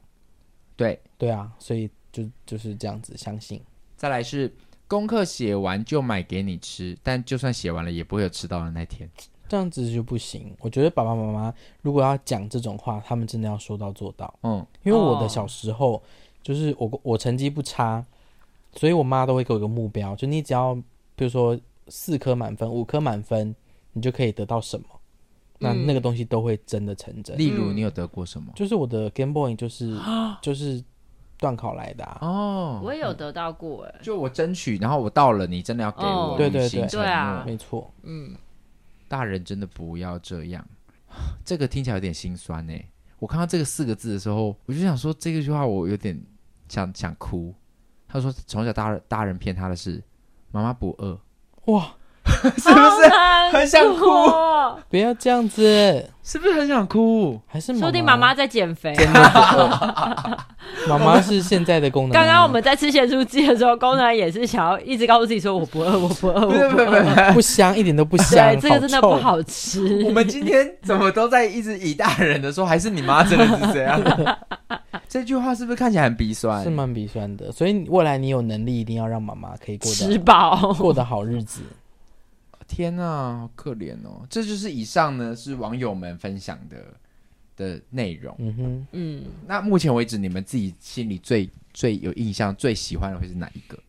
[0.76, 3.60] 对对啊，所以就就是这样子相信。
[3.96, 4.54] 再来是
[4.88, 9.10] 功课写完就买给你吃，但就算写完了也不会有吃到的那天，
[9.50, 10.56] 这样子就不行。
[10.60, 14.32] 我觉得爸爸妈妈如果要讲这种话，他们真的要说到做到。
[14.44, 15.96] 嗯，因为我的小时候。
[15.96, 16.02] 哦
[16.48, 18.06] 就是我我成绩不差，
[18.72, 20.74] 所以我妈都会给我一个目标，就你只要
[21.14, 23.54] 比如说四科满分、五科满分，
[23.92, 24.86] 你就可以得到什么，
[25.60, 27.38] 那那个东西都会真的成真。
[27.38, 28.54] 例如你有得过什么？
[28.56, 30.00] 就是我的 Game Boy 就是
[30.42, 30.82] 就是
[31.38, 38.34] 断考来的哦，我也有得到过哎，就我争取，然后我到了，你真的要给我，对对对对啊，没错，嗯，
[39.10, 40.66] 大人真的不要这样，
[41.44, 42.86] 这个听起来有点心酸哎。
[43.20, 46.18] 我看到这个四个字的时候，我就想说这个句话我有点。
[46.70, 47.54] 想想哭。
[48.08, 50.02] 他说从小大人大人骗他的是
[50.52, 51.20] 妈妈不饿，
[51.66, 51.88] 哇。
[52.28, 53.10] 是不是
[53.54, 54.06] 很想哭？
[54.92, 55.64] 不要这样子，
[56.22, 57.40] 是不是很想哭？
[57.48, 58.94] 还是说不定妈妈在减肥？
[60.90, 62.12] 妈妈是现在的功能。
[62.12, 68.54] 刚刚我们在吃咸酥鸡的时候，功能也是想要一直告诉自己说：“我不饿，我不饿，我不饿。”不香，一点都不香。
[68.54, 70.04] 对，这个真的不好吃。
[70.04, 73.98] 我们今天怎么都在一直以大人的说，还是你妈真的是这样？
[75.10, 76.64] 这句话是不是看起来很鼻酸？
[76.64, 77.52] 是蛮鼻酸的。
[77.52, 81.62] 所以未来你有能力，一定要让妈妈可以过得吃饱， 过得好日子。
[82.68, 84.26] 天呐，好可怜哦！
[84.30, 86.78] 这就是以上呢是网友们分享的
[87.56, 88.36] 的内容。
[88.40, 93.80] 嗯哼，嗯，那目前为止，你们自己心里最最有印象、最喜欢的会是哪一个？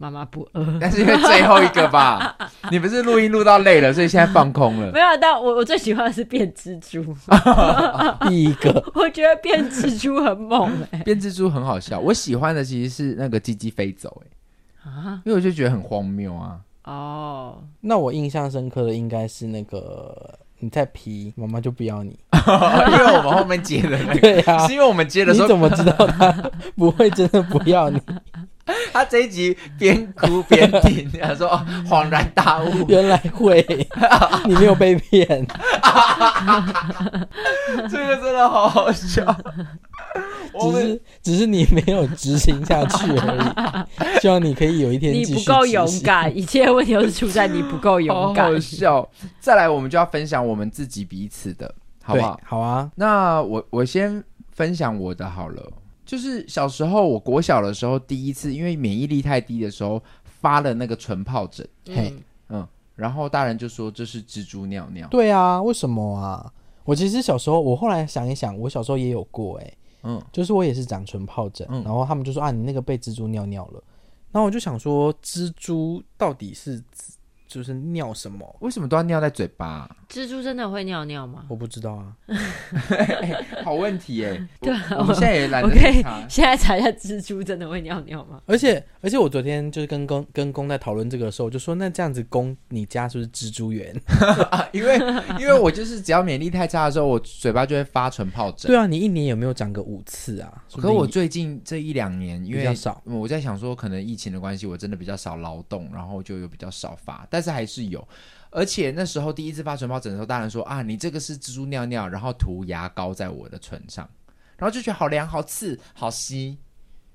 [0.00, 2.36] 妈妈不饿，但是因为最后一个吧，
[2.70, 4.92] 你不是录音录到累了，所以现在放空了。
[4.92, 7.04] 没有，但我我最喜欢的是变蜘蛛。
[8.28, 11.98] 第一个，我觉得变蜘蛛很猛哎、欸，变蜘蛛很好笑。
[11.98, 14.26] 我喜欢的其实是那个鸡鸡飞走哎、
[14.84, 16.60] 欸，啊，因为我就觉得很荒谬啊。
[16.84, 17.64] 哦，oh.
[17.80, 26.32] 那我印象深刻的应该是那个你在皮，妈妈就不要你， 因为我们后面接的那个，对啊，是因为我们接的时候，你怎么知道他
[26.76, 28.00] 不会真的不要你？
[28.92, 31.48] 他这一集边哭边听，他说
[31.88, 33.64] 恍然大悟，原来会，
[34.46, 35.26] 你没有被骗，
[37.90, 39.36] 这个真的好好笑。
[40.60, 43.36] 只是只是你没有执行下去而
[44.16, 45.12] 已，希望你可以有一天。
[45.12, 48.46] 你不够勇敢，一切问题都是出在你不够勇敢。
[48.46, 49.08] 好，好笑。
[49.38, 52.40] 再来，我们就要分享我们自己彼此的，好不好？
[52.44, 52.90] 好啊。
[52.96, 55.62] 那我我先分享我的好了。
[56.08, 61.68] 就是小时候，我国小的时候，第一次因为免疫力太低的时候，发了那个唇疱疹。
[61.84, 62.14] 嗯嘿，
[62.48, 65.06] 嗯，然后大人就说这是蜘蛛尿尿。
[65.08, 66.50] 对啊，为什么啊？
[66.84, 69.74] 我其实小时候，我后来想一想，我小时候也有过、欸，哎。
[70.04, 73.82] 嗯，就是我也是长唇疱疹，嗯、然后他们就说啊，你那个被蜘蛛尿尿了，
[74.32, 76.82] 然后我就想说，蜘蛛到底是？
[77.46, 78.56] 就是尿什么？
[78.60, 79.88] 为什么都要尿在嘴巴？
[80.08, 81.44] 蜘蛛真的会尿尿吗？
[81.48, 82.16] 我不知道啊。
[83.62, 84.48] 好问题哎。
[84.58, 85.76] 对，我们现在也懒得查。
[85.76, 88.40] 我可以现在查一下，蜘蛛真的会尿尿吗？
[88.46, 93.94] 而且而且，我昨天就是跟公跟公在讨论这个的时候，我就说那这样子，公你家是不是蜘蛛园？
[94.72, 94.98] 因为
[95.38, 98.66] 因为我就是只要免疫力太差的时候，我嘴巴就会发唇疱疹。
[98.70, 100.64] 对啊，你一年有没有长个五次啊？
[100.80, 107.26] 可我最近这一两年因为比较少，我在想说，可能疫情的关系，我真的比较少劳动，然后就有比较少发。
[107.28, 108.06] 但是还是有，
[108.50, 114.08] 而且那时候第一次发唇疱疹的时候，大人说啊，你这个是蜘蛛尿尿，然后涂牙膏在我的唇上，
[114.56, 116.56] 然后就觉得好凉、好刺、好吸，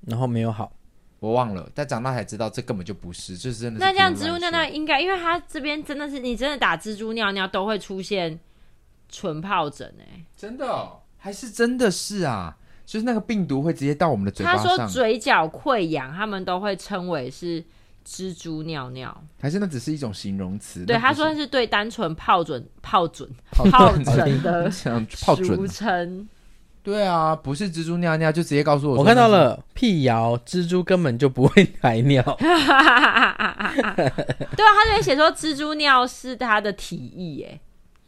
[0.01, 0.71] 然后没有好，
[1.19, 1.67] 我忘了。
[1.73, 3.85] 但长大才知道，这根本就不是，就是真的是。
[3.85, 8.39] 那这样蜘蛛尿尿应该，因为它这边真的是你真的打蜘蛛尿尿都会出现
[9.09, 12.55] 唇疱疹哎，真的、哦、还是真的是啊？
[12.85, 14.63] 就是那个病毒会直接到我们的嘴巴上。
[14.65, 17.63] 他说嘴角溃疡，他们都会称为是。
[18.05, 20.85] 蜘蛛尿尿，还是那只是一种形容词？
[20.85, 24.69] 对，他说的是对单纯疱疹、疱疹、疱疹的
[25.35, 26.27] 俗称。
[26.83, 28.97] 对啊，不是蜘蛛尿尿，就直接告诉我。
[28.97, 32.21] 我看到了，辟谣，蜘蛛根本就不会排尿。
[32.37, 34.11] 对啊，
[34.57, 37.59] 他这边写说蜘蛛尿是他的体液，耶。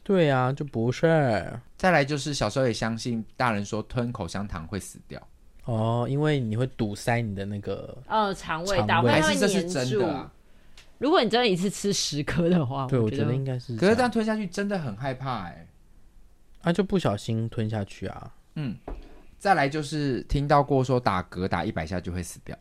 [0.04, 1.58] 对啊，就不是。
[1.78, 5.26] 再来就是小时候也相信大人说吞口香糖会死掉。
[5.66, 10.32] 哦，因为你会堵塞你的那个呃肠胃道，还是这是真的啊？
[10.98, 13.76] 如果你真的一次吃十颗的话，对，我觉得应该是。
[13.76, 15.68] 可是这样吞下去真的很害怕哎，
[16.62, 18.34] 啊，就不小心吞下去啊。
[18.56, 18.78] 嗯，
[19.38, 22.58] 再来就是听到过说打嗝打一百下就会死掉。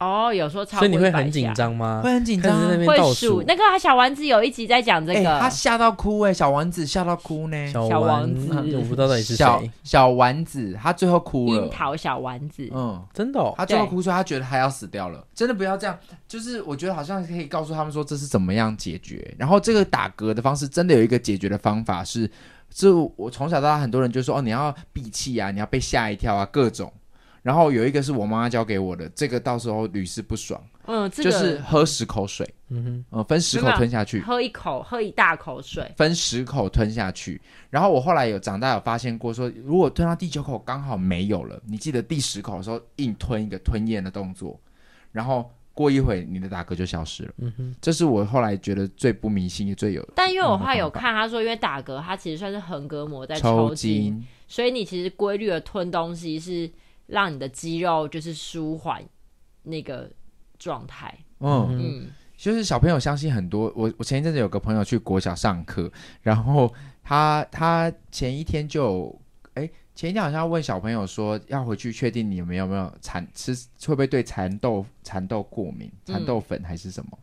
[0.00, 2.00] 哦，有时候超，所以你会很紧张吗？
[2.02, 7.70] 会很紧张，会数那个小丸子有一集在讲这个，他吓到哭哎，小丸子吓到哭呢。
[7.70, 9.70] 小丸子，我不知道到底是谁。
[9.84, 11.64] 小丸子，他最后哭了。
[11.64, 15.22] 樱桃小丸子，嗯，真的，他最后哭说他觉得他要死掉了。
[15.34, 19.34] 真的不要这样，就是我觉得好像可以告诉他们说这是怎么样解决。
[19.36, 22.30] 然后这个打嗝的方式真的有一个解决的方法是，
[22.70, 26.90] 就我从小到大很多人就说哦，你要闭气啊，你要被吓一跳啊，各种。
[27.42, 30.62] 然后有一个是我妈妈教给我的，这个到时候屡试不爽。
[30.86, 37.40] 嗯，这个、就是喝十口水，嗯哼，呃，分十口吞下去，喝一口，喝一大口水，分十口吞下去。
[37.70, 44.58] 然后我后来有长大有发现过说，说如果吞到第九口刚好没有了，你记得第十口的时候硬吞一个吞咽的动作，
[45.12, 47.32] 然后过一会你的打嗝就消失了。
[47.38, 50.06] 嗯哼，这是我后来觉得最不迷信也最有。
[50.16, 56.68] 但因为我后来有看他说，因为打嗝它其实算是横膈膜在抽筋，抽筋所以你其实规律的吞东西是。
[57.10, 59.02] 让你的肌肉就是舒缓
[59.62, 60.10] 那个
[60.58, 61.14] 状态。
[61.40, 63.72] 嗯嗯，就是小朋友相信很多。
[63.74, 65.90] 我我前一阵子有个朋友去国小上课，
[66.22, 69.18] 然后他他前一天就
[69.54, 73.54] 哎前一天好像要问小朋友说，要回去确定你有没有没有蚕吃
[73.86, 77.10] 会不会对蚕豆蚕豆过敏，蚕豆粉还是什么？
[77.12, 77.18] 嗯、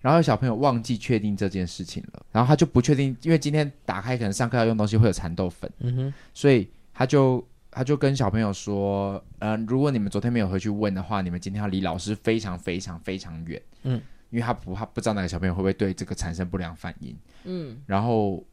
[0.00, 14.00] 然后小朋友忘记确定这件事情了，然后他就不确定，因为今天打开可能上课要用东西会有蚕豆粉，嗯哼，所以他就他就跟小朋友说，嗯、呃，如果你们昨天没有回去问的话，你们今天要离老师非常非常非常远，嗯，
[14.30, 18.44] 因为他不他不知道哪个小朋友会不会对这个产生不良反应，嗯，然后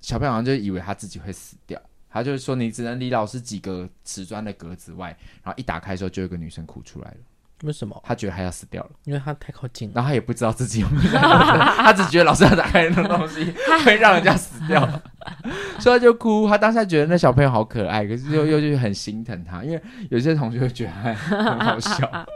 [0.00, 1.80] 小朋友好像就以为他自己会死掉。
[2.08, 5.08] 他就是说，你只能离老师几个瓷砖的格子外，
[5.42, 7.16] 然后一打开的时候，就有一个女生哭出来了。
[7.62, 7.98] 为什么？
[8.04, 13.44] 他觉得他要死掉了，因为他太靠近了，然后他也不知道自己有没有， 他只觉得老师要打开那东西
[13.84, 14.86] 会让人家死掉，
[15.80, 16.48] 所以他就哭。
[16.48, 22.26] 他当下觉得那小朋友好可爱，可是又又就很心疼他，因为有些同学会觉得他很好笑，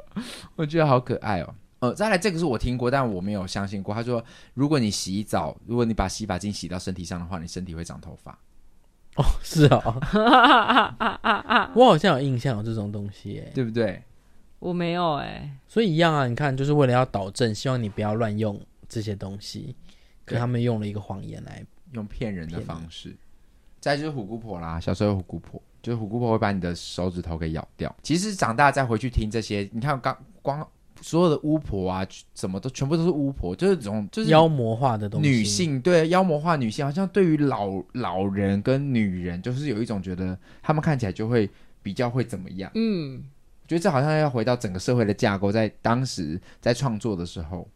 [0.57, 1.55] 我觉得好可爱哦。
[1.81, 3.95] 呃，再来这个是我听过，但我没有相信过。
[3.95, 8.39] 他说，如果你洗澡，如果你把洗发精洗到身体上的话，你身体会长头发。
[9.17, 14.03] 哦，是啊、哦，我好像有印象有这种东西，哎，对不对？
[14.61, 19.75] 我没有哎，所以一样啊，你看，就是为了要导正，希望你不要乱用这些东西，
[20.25, 23.17] 可他们用了一个谎言来用骗人的方式。
[23.81, 27.93] 再就是虎姑婆啦，小时候有虎姑婆，就是虎姑婆会把你的手指头给咬掉。
[28.03, 30.65] 其实长大再回去听这些，你看刚光。
[31.03, 35.31] 所有的巫婆啊，怎么都全部都是巫婆，就是这种就是妖魔化的东西。
[35.31, 41.49] 女性对妖魔化女性，好像对于老老人跟女人，就是有一种觉得他们看起来就会
[41.83, 42.71] 比较会怎么样。
[42.75, 43.25] 嗯，
[43.71, 47.69] 觉得这好像要回到整个社会的架构，在当时在创作的时候，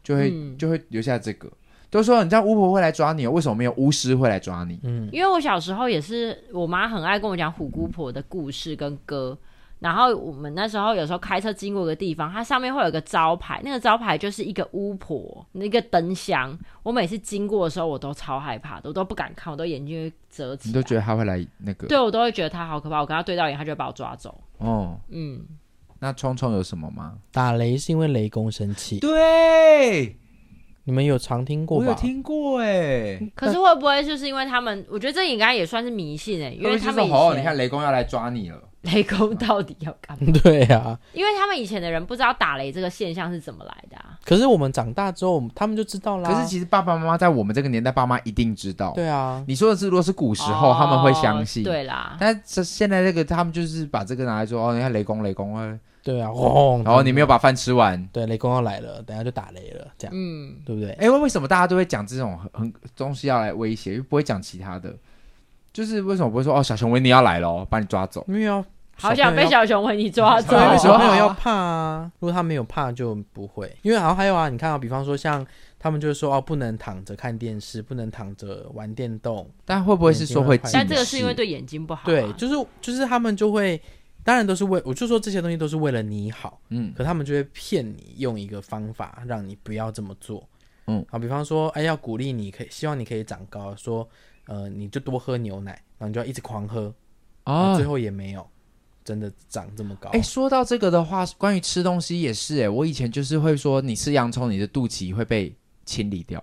[0.00, 1.50] 就会、嗯、就会留下这个。
[1.90, 4.78] 都说你知道巫婆会来抓你，为什么没有巫师会来抓你？
[4.84, 9.36] 嗯，因为我小时候也是，我妈很爱跟我讲虎姑婆的故事跟歌。
[9.84, 16.58] 然后我们那时候有时候开车经过一个地方，它上面会有一个招牌，那个招牌就是一个巫婆，那个灯箱。
[16.82, 20.70] 我每次经过的时候，我都超害怕的，我都不敢看，我都眼睛会遮起来。
[20.70, 21.86] 你都觉得他会来那个？
[21.86, 22.98] 对，我都会觉得他好可怕。
[22.98, 24.40] 我跟他对到眼，他就会把我抓走。
[24.56, 25.44] 哦，嗯，
[25.98, 27.18] 那聪聪有什么吗？
[27.30, 29.00] 打雷是因为雷公生气。
[29.00, 30.16] 对，
[30.84, 31.86] 你们有常听过吗？
[31.86, 33.20] 我有听过哎。
[33.34, 34.84] 可是会不会就是因为他们？
[34.88, 38.58] 我觉得这应该也算是迷信哎，因为他们以前哦，你看雷公要来抓你了。
[38.82, 40.30] 雷公到底要干嘛？
[40.44, 44.18] 对啊，因为他们以前的人不知道打雷这个现象是怎么来的啊。
[44.26, 46.30] 可是我们长大之后，他们就知道啦。
[46.30, 48.92] 可是其实爸爸妈妈在我们这个年代，爸妈一定知道。
[48.94, 51.64] 对啊，你说的是，如果是古时候，哦、他们会相信。
[51.64, 55.78] 对啦，但是现在这个，他们就是把这个拿来说哦，你看雷公，雷公啊。
[56.04, 56.84] 对啊，轰！
[56.84, 60.92] 然后你没有把饭吃完，对，雷公要来了，等下就打雷了，这样，嗯，对不对？
[60.92, 64.94] 哎，为什么大家都会讲这种很很东西要来威胁，又不会讲其他的？
[65.72, 68.22] 就是为什么不会说哦，小熊维尼要来了，把你抓走？
[68.28, 68.64] 没有。
[68.96, 70.56] 好想被小熊维尼抓走。
[70.78, 72.12] 小朋友 要怕啊！
[72.20, 73.76] 如果他没有怕，就不会。
[73.82, 75.44] 因为然后还有啊，你看啊，比方说像
[75.80, 79.50] 他们就是说哦，不能躺着看电视，不能躺着玩电动。
[79.64, 80.56] 但会不会是说会？
[80.72, 82.02] 但这个是因为对眼睛不好。
[82.04, 83.82] 对，就是就是他们就会，
[84.24, 86.60] 当然都是为，我就说这些东西都是为了你好。
[86.70, 86.92] 嗯。
[86.96, 90.48] 可他们就会骗你，用一个方法让你不要这么做。
[90.86, 91.04] 嗯。
[91.08, 94.08] 好，比方说，哎，要鼓励你，可以希望你可以长高，说
[94.46, 96.92] 呃，你就多喝牛奶，然后你就要一直狂喝
[97.44, 98.44] 啊，最后也没有。
[99.04, 100.08] 真的长这么高？
[100.10, 105.54] 哎，说到这个的话，关于吃东西也是哎，我以前就是会说，你吃洋葱，你的肚脐会被
[105.84, 106.42] 清理掉。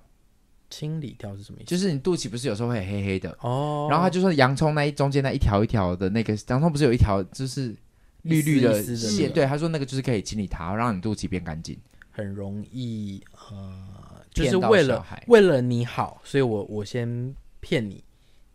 [0.72, 1.70] 清理掉是什么意思？
[1.70, 7.76] 就是你肚脐不是有时候会黑黑的哦，然后他就说洋葱那一中间那一条一条的那个洋葱不是有一条就是
[8.24, 9.32] 绿绿的线？
[9.32, 11.78] 对，他说那个就是可以清理它，让你肚脐变干净。
[12.10, 18.04] 很容易呃，就是为了为了你好，所以我我先骗你，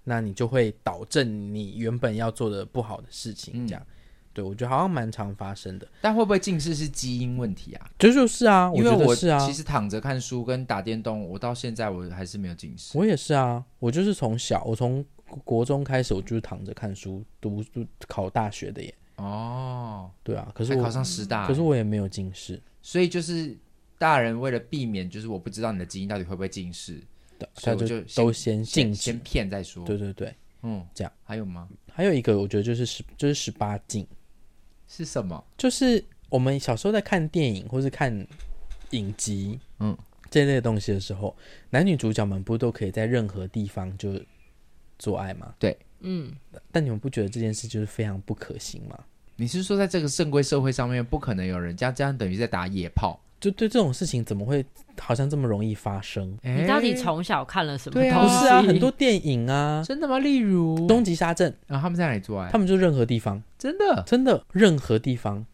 [0.04, 3.86] 那你就会导正你原本要做的不好的事情，这样。
[4.36, 7.90] 对，我觉得好像蛮常发生的，但会不会近视是基因问题啊？
[7.98, 9.38] 这就，就是啊，因为我是啊。
[9.38, 12.98] 其实躺着看书跟打电动，我到现在我还是没有近视。
[12.98, 15.02] 我也是啊，我就是从小，我从
[15.42, 18.94] 国中开始，我就是躺着看书，读书考大学的耶。
[19.16, 22.60] 哦，对啊，可是我考上师大，可是我也没有近视。
[22.82, 23.56] 所以就是
[23.96, 27.02] 大人为了避免，就是我不知道你的基因到底会不会近视，
[27.54, 29.82] 所以我就都先先先骗再说。
[29.86, 31.66] 对对对，嗯，这样还有吗？
[31.90, 34.06] 还有一个，我觉得就是十就是十八禁。
[34.88, 35.44] 是什么？
[35.56, 38.26] 就是我们小时候在看电影或是看
[38.90, 39.96] 影集，嗯，
[40.30, 41.36] 这类的东西的时候，
[41.70, 44.20] 男女主角们不都可以在任何地方就
[44.98, 45.54] 做爱吗？
[45.58, 46.32] 对，嗯。
[46.70, 48.98] 但你们不觉得这件事就是非常不可行吗？
[49.36, 53.20] 你是说在这个正规社会上面，不可能有人家这样等于在打野炮？
[53.40, 54.64] 就对这种事情，怎么会
[55.00, 56.36] 好像这么容易发生？
[56.42, 58.10] 你到底从小看了什么东西？
[58.10, 60.18] 不是啊，很多电影啊，真的吗？
[60.18, 62.50] 例如《东极沙阵》，然后他们在哪里做爱？
[62.50, 65.44] 他们就任何地方，真的，真的任何地方。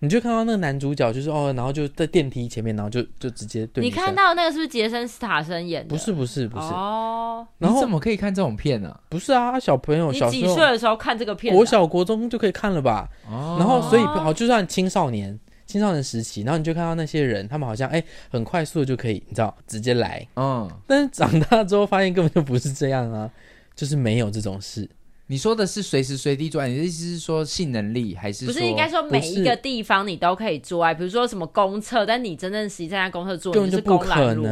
[0.00, 3.90] 你就看到那个男主角就是哦，然后就在电梯前面，然后就就直接对你。
[3.90, 5.88] 你看到那个是不是杰森斯塔森演的？
[5.88, 7.44] 不是不是不是哦。
[7.58, 8.96] 然后怎么可以看这种片呢？
[9.08, 11.52] 不是啊，小朋友小时候几岁的时候看这个片？
[11.52, 13.08] 国小国中就可以看了吧？
[13.28, 13.56] 哦。
[13.58, 15.36] 然后所以好，就算青少年
[15.68, 20.26] 青少年时期，然后你就看到那些人，他们好像哎很快速的就可以，你知道直接来。
[20.34, 20.68] 嗯。
[20.86, 23.30] 但是长大之后发现根本就不是这样啊，
[23.76, 24.88] 就是没有这种事。
[25.30, 28.46] 你说的是随时随地做爱，你的意思是说性能力还是？
[28.46, 34.42] 不是应该说每一个地方你都可以做爱，比如说什么公厕，但你真正实际在公厕做，根本就不可能。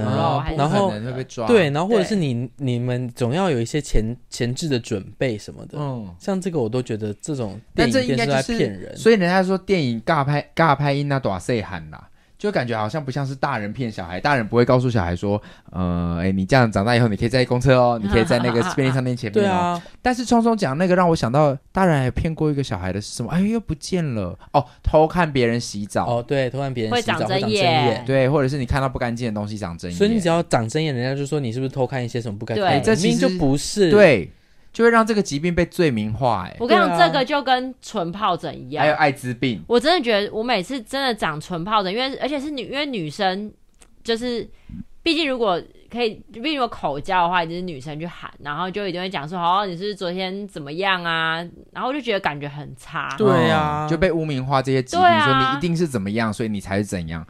[0.57, 1.47] 然后会被抓。
[1.47, 5.79] 对，然后或者是你你们总要有一些前前置的准备什么的。
[5.79, 8.95] 嗯，像这个我都觉得这种电影片是在骗人。
[8.95, 12.09] 所以人家说电影尬拍尬拍音那多岁喊啦。
[12.47, 15.43] 就感觉好像不像是大人骗小孩，大人不会告诉小孩说，
[15.73, 19.75] 呃，哎，你这样长大以后，你可以在公车哦，你可以在那个便利商店前面哦。
[19.75, 19.83] 啊。
[20.01, 23.29] 但是聪聪讲那个让我想到，大人还骗过一个小孩的是什么？
[23.33, 26.07] 哎，又不见了哦，偷看别人洗澡。
[26.07, 28.05] 哦，对，偷看别人洗澡会长针眼。
[28.07, 29.99] 对，或者是你看到不干净的东西长针眼。
[29.99, 32.65] 所以你只要长针眼，人家就说你是不是偷看一些什么不干净？
[32.65, 33.91] 对，这明明就不是。
[33.91, 34.31] 对。
[34.77, 39.64] 就会让这个疾病被罪名化，哎，我跟你讲，这个就跟唇疱疹一样，还有艾滋病。
[39.66, 43.51] 我真的觉得，我每次真的长唇疱疹，因为而且是女，因为女生
[44.05, 44.47] 就是，
[45.03, 45.59] 毕竟如果
[45.91, 51.37] 可以，毕竟如果口交的话，一定是女生去喊，然后就一定会讲说，哦，你是是昨天怎么样啊？
[51.72, 57.27] 然后我就觉得感觉很差，对呀，就被污名化这些疾病，说你一定是怎么样，所以你才是怎样，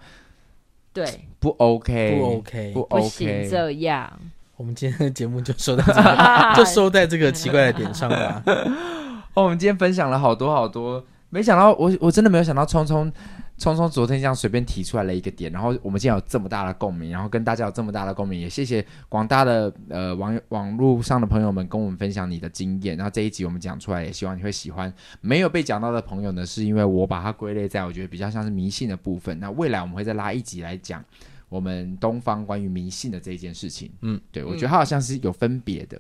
[0.92, 1.07] 对，
[1.38, 4.12] 不 OK，不 OK，不 OK，不行这样。
[4.57, 6.18] 我们今天的节目就收到这里，
[6.57, 8.42] 就收在这个奇怪的点上吧。
[9.34, 13.12] 哦，我们今天分享了好多好多，没想到我我真的没有想到聪聪
[13.59, 22.96] 聪聪昨天这样随便提出来了一个点，然后我们今天有这么大的共鸣，然后跟大家有这么大的共鸣，也谢谢广大的呃网网络上的朋友们跟我们分享你的经验。
[22.96, 24.90] 然后这一集我们讲出来，也希望你会喜欢。
[25.20, 29.38] 没有被讲到的朋友呢，是因为我把它归类在我觉得比较像是迷信的部分。
[29.38, 31.04] 那未来我们会再拉一集来讲。
[31.49, 35.97] 我们东方关于迷信的这一件事情，嗯，对，我觉得它好像是有分别的。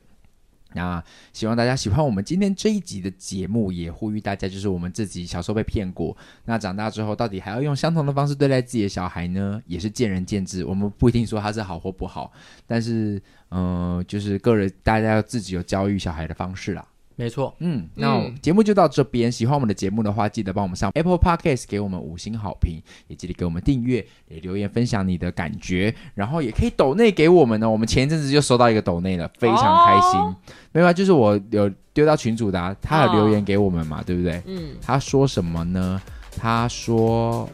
[0.70, 9.62] 嗯、那希望大家喜欢我们今天这一集的节目，也呼吁大家，就是我们自己小时候被骗过，那长大之后到底还要用相同的方式对待自己的小孩呢？
[9.66, 12.32] 也是见仁见智，我们不一定说他是好或不好，
[12.66, 16.86] 但是，嗯、呃，就是个人大家要自己有教育小孩的方式啦。
[17.16, 19.32] 没错，嗯，那节目就到这边。
[19.32, 27.68] 喜欢我们的节目的话，记得帮我们上 Apple Podcast 给我们五星好评，也记得给我们订阅，也留言分享你的感觉，然后也可以抖内给我们呢。
[27.68, 30.20] 我们前一阵子就收到一个抖内了，非常开心。
[30.20, 30.36] 哦、
[30.72, 34.42] 没有啊，就是我有丢到群主的、啊，他有留言给我们嘛，哦、对不对？
[34.46, 36.00] 嗯，他说什么呢？
[36.38, 37.48] 他说。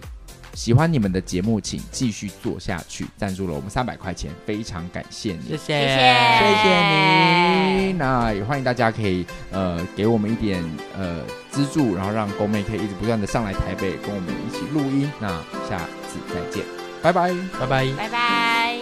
[0.54, 3.06] 喜欢你们的节目，请继续做下去。
[3.16, 7.92] 赞助了我们三百块钱，非常感谢你，谢谢，谢谢你。
[7.94, 10.62] 那也欢迎大家可以呃给我们一点
[10.96, 15.10] 呃资助，然后让宫妹可以一直不断的上来台北跟我们一起录音。
[15.18, 15.28] 那
[15.68, 16.64] 下次再见，
[17.02, 18.78] 拜拜，拜拜，拜拜。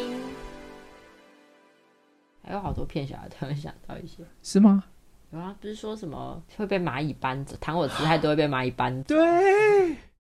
[2.42, 4.82] 还有好多骗小孩，突然想到一些，是吗？
[5.32, 9.14] 有啊，不是说什么会被蚂蚁搬走，躺我姿态都会被蚂蚁搬走。
[9.14, 9.96] 对。